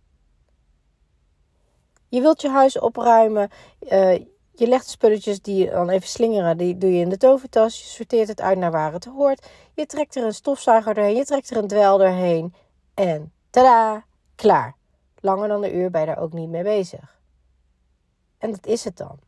Je 2.07 2.21
wilt 2.21 2.41
je 2.41 2.49
huis 2.49 2.79
opruimen. 2.79 3.49
Uh, 3.79 4.13
je 4.51 4.67
legt 4.67 4.85
de 4.85 4.91
spulletjes 4.91 5.41
die 5.41 5.63
je 5.65 5.69
dan 5.69 5.89
even 5.89 6.07
slingeren, 6.07 6.57
die 6.57 6.77
doe 6.77 6.93
je 6.93 7.01
in 7.01 7.09
de 7.09 7.17
tovertas. 7.17 7.79
Je 7.79 7.87
sorteert 7.87 8.27
het 8.27 8.41
uit 8.41 8.57
naar 8.57 8.71
waar 8.71 8.93
het 8.93 9.05
hoort. 9.05 9.47
Je 9.73 9.85
trekt 9.85 10.15
er 10.15 10.23
een 10.23 10.33
stofzuiger 10.33 10.93
doorheen, 10.93 11.15
je 11.15 11.25
trekt 11.25 11.49
er 11.49 11.57
een 11.57 11.67
dwel 11.67 11.97
doorheen. 11.97 12.53
En 12.93 13.33
tada, 13.49 14.05
klaar. 14.35 14.75
Langer 15.19 15.47
dan 15.47 15.63
een 15.63 15.75
uur 15.75 15.91
ben 15.91 16.01
je 16.01 16.07
daar 16.07 16.19
ook 16.19 16.33
niet 16.33 16.49
mee 16.49 16.63
bezig. 16.63 17.19
En 18.37 18.51
dat 18.51 18.65
is 18.65 18.83
het 18.83 18.97
dan. 18.97 19.19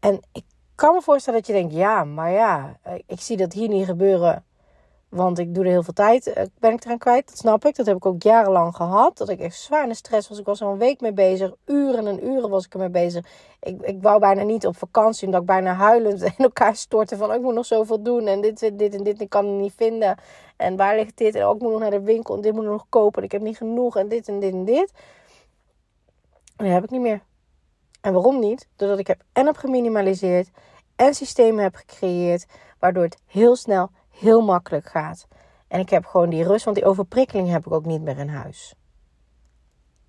En 0.00 0.20
ik 0.32 0.44
kan 0.74 0.94
me 0.94 1.02
voorstellen 1.02 1.38
dat 1.38 1.48
je 1.48 1.54
denkt, 1.54 1.74
ja, 1.74 2.04
maar 2.04 2.30
ja, 2.30 2.78
ik 3.06 3.20
zie 3.20 3.36
dat 3.36 3.52
hier 3.52 3.68
niet 3.68 3.86
gebeuren. 3.86 4.44
Want 5.14 5.38
ik 5.38 5.54
doe 5.54 5.64
er 5.64 5.70
heel 5.70 5.82
veel 5.82 5.92
tijd, 5.92 6.26
eh, 6.26 6.44
ben 6.58 6.72
ik 6.72 6.84
eraan 6.84 6.98
kwijt. 6.98 7.28
Dat 7.28 7.38
snap 7.38 7.64
ik. 7.64 7.76
Dat 7.76 7.86
heb 7.86 7.96
ik 7.96 8.06
ook 8.06 8.22
jarenlang 8.22 8.76
gehad. 8.76 9.16
Dat 9.16 9.28
ik 9.28 9.40
echt 9.40 9.56
zwaar 9.56 9.82
in 9.82 9.88
de 9.88 9.94
stress 9.94 10.28
was. 10.28 10.38
Ik 10.38 10.44
was 10.44 10.60
er 10.60 10.66
een 10.66 10.78
week 10.78 11.00
mee 11.00 11.12
bezig. 11.12 11.54
Uren 11.66 12.06
en 12.06 12.26
uren 12.26 12.50
was 12.50 12.64
ik 12.64 12.72
ermee 12.72 12.88
bezig. 12.88 13.26
Ik, 13.60 13.80
ik 13.82 14.02
wou 14.02 14.20
bijna 14.20 14.42
niet 14.42 14.66
op 14.66 14.76
vakantie. 14.76 15.26
Omdat 15.26 15.40
ik 15.40 15.46
bijna 15.46 15.72
huilend 15.72 16.22
in 16.36 16.36
elkaar 16.36 16.76
stortte. 16.76 17.16
Van 17.16 17.28
oh, 17.28 17.34
ik 17.34 17.40
moet 17.40 17.54
nog 17.54 17.66
zoveel 17.66 18.02
doen. 18.02 18.26
En 18.26 18.40
dit, 18.40 18.58
dit 18.78 18.94
en 18.94 19.02
dit. 19.02 19.20
Ik 19.20 19.28
kan 19.28 19.46
het 19.46 19.60
niet 19.60 19.72
vinden. 19.76 20.18
En 20.56 20.76
waar 20.76 20.96
ligt 20.96 21.16
dit? 21.16 21.34
En 21.34 21.44
ook 21.44 21.56
ik 21.56 21.62
moet 21.62 21.70
nog 21.70 21.80
naar 21.80 21.90
de 21.90 22.02
winkel. 22.02 22.34
En 22.34 22.40
dit 22.40 22.52
moet 22.52 22.64
ik 22.64 22.70
nog 22.70 22.86
kopen. 22.88 23.18
En 23.18 23.24
ik 23.24 23.32
heb 23.32 23.42
niet 23.42 23.56
genoeg. 23.56 23.96
En 23.96 24.08
dit 24.08 24.28
en 24.28 24.40
dit 24.40 24.52
en 24.52 24.64
dit. 24.64 24.92
En 26.56 26.66
heb 26.66 26.84
ik 26.84 26.90
niet 26.90 27.00
meer. 27.00 27.22
En 28.00 28.12
waarom 28.12 28.38
niet? 28.38 28.68
Doordat 28.76 28.98
ik 28.98 29.06
heb 29.06 29.22
en 29.32 29.46
heb 29.46 29.56
geminimaliseerd. 29.56 30.50
En 30.96 31.14
systemen 31.14 31.62
heb 31.62 31.74
gecreëerd. 31.74 32.46
Waardoor 32.78 33.02
het 33.02 33.18
heel 33.26 33.56
snel 33.56 33.90
heel 34.18 34.40
makkelijk 34.40 34.86
gaat. 34.86 35.26
En 35.68 35.80
ik 35.80 35.90
heb 35.90 36.04
gewoon 36.04 36.30
die 36.30 36.44
rust, 36.44 36.64
want 36.64 36.76
die 36.76 36.86
overprikkeling 36.86 37.50
heb 37.50 37.66
ik 37.66 37.72
ook 37.72 37.84
niet 37.84 38.02
meer 38.02 38.18
in 38.18 38.28
huis. 38.28 38.74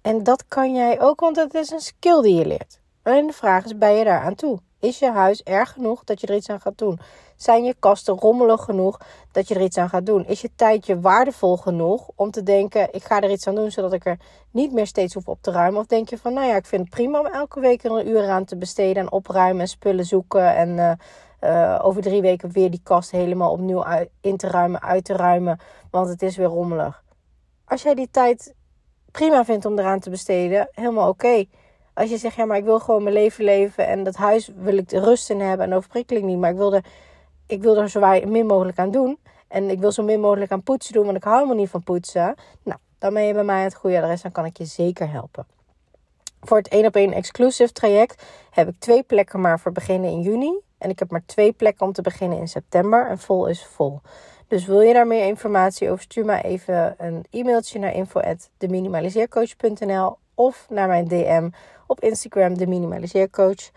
En 0.01 0.23
dat 0.23 0.47
kan 0.47 0.75
jij 0.75 1.01
ook, 1.01 1.19
want 1.19 1.35
het 1.35 1.53
is 1.53 1.71
een 1.71 1.79
skill 1.79 2.21
die 2.21 2.35
je 2.35 2.45
leert. 2.45 2.79
En 3.03 3.27
de 3.27 3.33
vraag 3.33 3.65
is, 3.65 3.77
ben 3.77 3.93
je 3.93 4.03
daar 4.03 4.21
aan 4.21 4.35
toe? 4.35 4.59
Is 4.79 4.99
je 4.99 5.11
huis 5.11 5.43
erg 5.43 5.71
genoeg 5.71 6.03
dat 6.03 6.21
je 6.21 6.27
er 6.27 6.35
iets 6.35 6.49
aan 6.49 6.61
gaat 6.61 6.77
doen? 6.77 6.99
Zijn 7.35 7.63
je 7.63 7.75
kasten 7.79 8.15
rommelig 8.15 8.63
genoeg 8.63 8.99
dat 9.31 9.47
je 9.47 9.55
er 9.55 9.61
iets 9.61 9.77
aan 9.77 9.89
gaat 9.89 10.05
doen? 10.05 10.25
Is 10.25 10.41
je 10.41 10.49
tijdje 10.55 10.99
waardevol 10.99 11.57
genoeg 11.57 12.09
om 12.15 12.31
te 12.31 12.43
denken: 12.43 12.93
ik 12.93 13.03
ga 13.03 13.21
er 13.21 13.31
iets 13.31 13.47
aan 13.47 13.55
doen 13.55 13.71
zodat 13.71 13.93
ik 13.93 14.05
er 14.05 14.17
niet 14.51 14.71
meer 14.71 14.87
steeds 14.87 15.13
hoef 15.13 15.27
op 15.27 15.41
te 15.41 15.51
ruimen? 15.51 15.79
Of 15.79 15.85
denk 15.85 16.09
je 16.09 16.17
van: 16.17 16.33
nou 16.33 16.47
ja, 16.47 16.55
ik 16.55 16.65
vind 16.65 16.81
het 16.81 16.89
prima 16.89 17.19
om 17.19 17.25
elke 17.25 17.59
week 17.59 17.83
er 17.83 17.91
een 17.91 18.07
uur 18.07 18.29
aan 18.29 18.45
te 18.45 18.57
besteden 18.57 19.03
en 19.03 19.11
opruimen 19.11 19.61
en 19.61 19.67
spullen 19.67 20.05
zoeken 20.05 20.55
en 20.55 20.69
uh, 20.69 20.91
uh, 21.45 21.79
over 21.81 22.01
drie 22.01 22.21
weken 22.21 22.51
weer 22.51 22.71
die 22.71 22.79
kast 22.83 23.11
helemaal 23.11 23.51
opnieuw 23.51 23.83
in 24.21 24.37
te 24.37 24.47
ruimen, 24.47 24.81
uit 24.81 25.03
te 25.03 25.13
ruimen, 25.13 25.59
want 25.91 26.09
het 26.09 26.21
is 26.21 26.37
weer 26.37 26.47
rommelig. 26.47 27.03
Als 27.65 27.81
jij 27.81 27.95
die 27.95 28.09
tijd 28.11 28.53
prima 29.11 29.45
vindt 29.45 29.65
om 29.65 29.79
eraan 29.79 29.99
te 29.99 30.09
besteden, 30.09 30.69
helemaal 30.71 31.09
oké. 31.09 31.45
Als 31.93 32.09
je 32.09 32.17
zegt, 32.17 32.35
ja, 32.35 32.45
maar 32.45 32.57
ik 32.57 32.63
wil 32.63 32.79
gewoon 32.79 33.03
mijn 33.03 33.15
leven 33.15 33.43
leven 33.43 33.87
en 33.87 34.03
dat 34.03 34.15
huis 34.15 34.51
wil 34.55 34.77
ik 34.77 34.89
de 34.89 34.99
rust 34.99 35.29
in 35.29 35.39
hebben 35.39 35.65
en 35.65 35.73
overprikkeling 35.73 36.25
niet, 36.25 36.37
maar 36.37 36.49
ik 36.49 36.57
wil 36.57 36.73
er, 36.73 36.85
ik 37.47 37.61
wil 37.61 37.77
er 37.77 37.89
zo 37.89 37.99
min 38.25 38.45
mogelijk 38.45 38.79
aan 38.79 38.91
doen. 38.91 39.17
En 39.47 39.69
ik 39.69 39.79
wil 39.79 39.91
zo 39.91 40.03
min 40.03 40.19
mogelijk 40.19 40.51
aan 40.51 40.63
poetsen 40.63 40.93
doen, 40.93 41.05
want 41.05 41.17
ik 41.17 41.23
hou 41.23 41.35
helemaal 41.35 41.57
niet 41.57 41.69
van 41.69 41.83
poetsen. 41.83 42.35
Nou, 42.63 42.79
dan 42.99 43.13
ben 43.13 43.23
je 43.23 43.33
bij 43.33 43.43
mij 43.43 43.63
het 43.63 43.75
goede 43.75 43.97
adres, 44.01 44.21
dan 44.21 44.31
kan 44.31 44.45
ik 44.45 44.57
je 44.57 44.65
zeker 44.65 45.11
helpen. 45.11 45.45
Voor 46.41 46.57
het 46.57 46.67
1 46.67 46.85
op 46.85 46.95
1 46.95 47.13
exclusive 47.13 47.71
traject 47.71 48.23
heb 48.49 48.67
ik 48.67 48.79
twee 48.79 49.03
plekken 49.03 49.41
maar 49.41 49.59
voor 49.59 49.71
beginnen 49.71 50.09
in 50.09 50.21
juni. 50.21 50.59
En 50.77 50.89
ik 50.89 50.99
heb 50.99 51.11
maar 51.11 51.25
twee 51.25 51.51
plekken 51.51 51.85
om 51.85 51.93
te 51.93 52.01
beginnen 52.01 52.37
in 52.37 52.47
september. 52.47 53.09
En 53.09 53.19
vol 53.19 53.47
is 53.47 53.65
vol. 53.65 54.01
Dus 54.47 54.65
wil 54.65 54.81
je 54.81 54.93
daar 54.93 55.07
meer 55.07 55.25
informatie 55.25 55.89
over? 55.89 56.03
Stuur 56.03 56.25
maar 56.25 56.41
even 56.41 56.95
een 56.97 57.25
e-mailtje 57.29 57.79
naar 57.79 57.93
info@deminimaliseercoach.nl 57.93 60.17
of 60.33 60.65
naar 60.69 60.87
mijn 60.87 61.07
DM 61.07 61.49
op 61.87 61.99
Instagram, 61.99 62.57
de 62.57 62.67
Minimaliseercoach. 62.67 63.71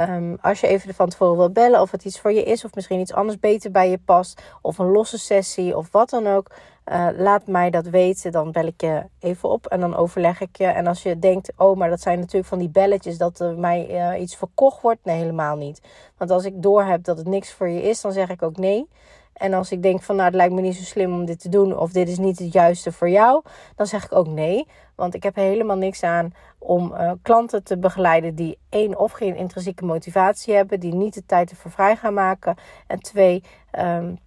Um, 0.00 0.38
als 0.40 0.60
je 0.60 0.66
even 0.66 0.94
van 0.94 1.08
tevoren 1.08 1.36
wilt 1.36 1.52
bellen 1.52 1.80
of 1.80 1.90
het 1.90 2.04
iets 2.04 2.20
voor 2.20 2.32
je 2.32 2.42
is, 2.42 2.64
of 2.64 2.74
misschien 2.74 3.00
iets 3.00 3.12
anders 3.12 3.38
beter 3.38 3.70
bij 3.70 3.90
je 3.90 3.98
past, 3.98 4.42
of 4.62 4.78
een 4.78 4.90
losse 4.90 5.18
sessie 5.18 5.76
of 5.76 5.92
wat 5.92 6.10
dan 6.10 6.26
ook, 6.26 6.50
uh, 6.92 7.08
laat 7.16 7.46
mij 7.46 7.70
dat 7.70 7.86
weten. 7.86 8.32
Dan 8.32 8.52
bel 8.52 8.66
ik 8.66 8.80
je 8.80 9.02
even 9.18 9.48
op 9.48 9.66
en 9.66 9.80
dan 9.80 9.96
overleg 9.96 10.40
ik 10.40 10.56
je. 10.56 10.66
En 10.66 10.86
als 10.86 11.02
je 11.02 11.18
denkt, 11.18 11.52
oh, 11.56 11.76
maar 11.76 11.88
dat 11.88 12.00
zijn 12.00 12.18
natuurlijk 12.18 12.46
van 12.46 12.58
die 12.58 12.68
belletjes 12.68 13.18
dat 13.18 13.40
er 13.40 13.58
mij 13.58 14.12
uh, 14.14 14.20
iets 14.20 14.36
verkocht 14.36 14.82
wordt, 14.82 15.04
nee, 15.04 15.16
helemaal 15.16 15.56
niet. 15.56 15.82
Want 16.16 16.30
als 16.30 16.44
ik 16.44 16.62
doorheb 16.62 17.04
dat 17.04 17.18
het 17.18 17.26
niks 17.26 17.52
voor 17.52 17.68
je 17.68 17.82
is, 17.82 18.00
dan 18.00 18.12
zeg 18.12 18.28
ik 18.28 18.42
ook 18.42 18.56
nee. 18.56 18.88
En 19.34 19.54
als 19.54 19.72
ik 19.72 19.82
denk 19.82 20.02
van 20.02 20.16
nou, 20.16 20.26
het 20.26 20.36
lijkt 20.36 20.54
me 20.54 20.60
niet 20.60 20.76
zo 20.76 20.82
slim 20.82 21.12
om 21.12 21.24
dit 21.24 21.40
te 21.40 21.48
doen 21.48 21.78
of 21.78 21.92
dit 21.92 22.08
is 22.08 22.18
niet 22.18 22.38
het 22.38 22.52
juiste 22.52 22.92
voor 22.92 23.08
jou, 23.08 23.42
dan 23.76 23.86
zeg 23.86 24.04
ik 24.04 24.12
ook 24.12 24.26
nee. 24.26 24.66
Want 24.94 25.14
ik 25.14 25.22
heb 25.22 25.34
helemaal 25.34 25.76
niks 25.76 26.02
aan 26.02 26.32
om 26.58 26.92
uh, 26.92 27.12
klanten 27.22 27.64
te 27.64 27.78
begeleiden 27.78 28.34
die 28.34 28.58
één 28.68 28.98
of 28.98 29.12
geen 29.12 29.36
intrinsieke 29.36 29.84
motivatie 29.84 30.54
hebben, 30.54 30.80
die 30.80 30.94
niet 30.94 31.14
de 31.14 31.26
tijd 31.26 31.50
ervoor 31.50 31.70
vrij 31.70 31.96
gaan 31.96 32.14
maken. 32.14 32.56
En 32.86 32.98
twee, 32.98 33.42
um, 33.78 34.18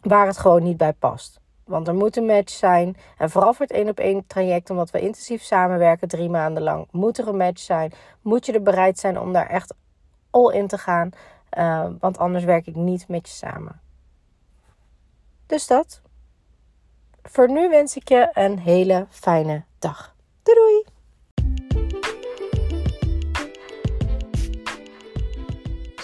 waar 0.00 0.26
het 0.26 0.38
gewoon 0.38 0.62
niet 0.62 0.76
bij 0.76 0.92
past. 0.92 1.42
Want 1.64 1.88
er 1.88 1.94
moet 1.94 2.16
een 2.16 2.26
match 2.26 2.52
zijn. 2.52 2.96
En 3.18 3.30
vooral 3.30 3.54
voor 3.54 3.66
het 3.66 3.74
één 3.74 3.88
op 3.88 3.98
één 3.98 4.26
traject, 4.26 4.70
omdat 4.70 4.90
we 4.90 5.00
intensief 5.00 5.42
samenwerken 5.42 6.08
drie 6.08 6.28
maanden 6.28 6.62
lang, 6.62 6.88
moet 6.90 7.18
er 7.18 7.28
een 7.28 7.36
match 7.36 7.60
zijn. 7.60 7.92
Moet 8.22 8.46
je 8.46 8.52
er 8.52 8.62
bereid 8.62 8.98
zijn 8.98 9.20
om 9.20 9.32
daar 9.32 9.48
echt 9.48 9.74
all 10.30 10.52
in 10.52 10.66
te 10.66 10.78
gaan. 10.78 11.10
Uh, 11.58 11.86
want 12.00 12.18
anders 12.18 12.44
werk 12.44 12.66
ik 12.66 12.74
niet 12.74 13.08
met 13.08 13.28
je 13.28 13.34
samen. 13.34 13.80
Dus 15.46 15.66
dat. 15.66 16.02
Voor 17.22 17.50
nu 17.50 17.68
wens 17.68 17.96
ik 17.96 18.08
je 18.08 18.30
een 18.32 18.58
hele 18.58 19.06
fijne 19.10 19.64
dag. 19.78 20.14
Doei 20.42 20.56
doei! 20.58 20.93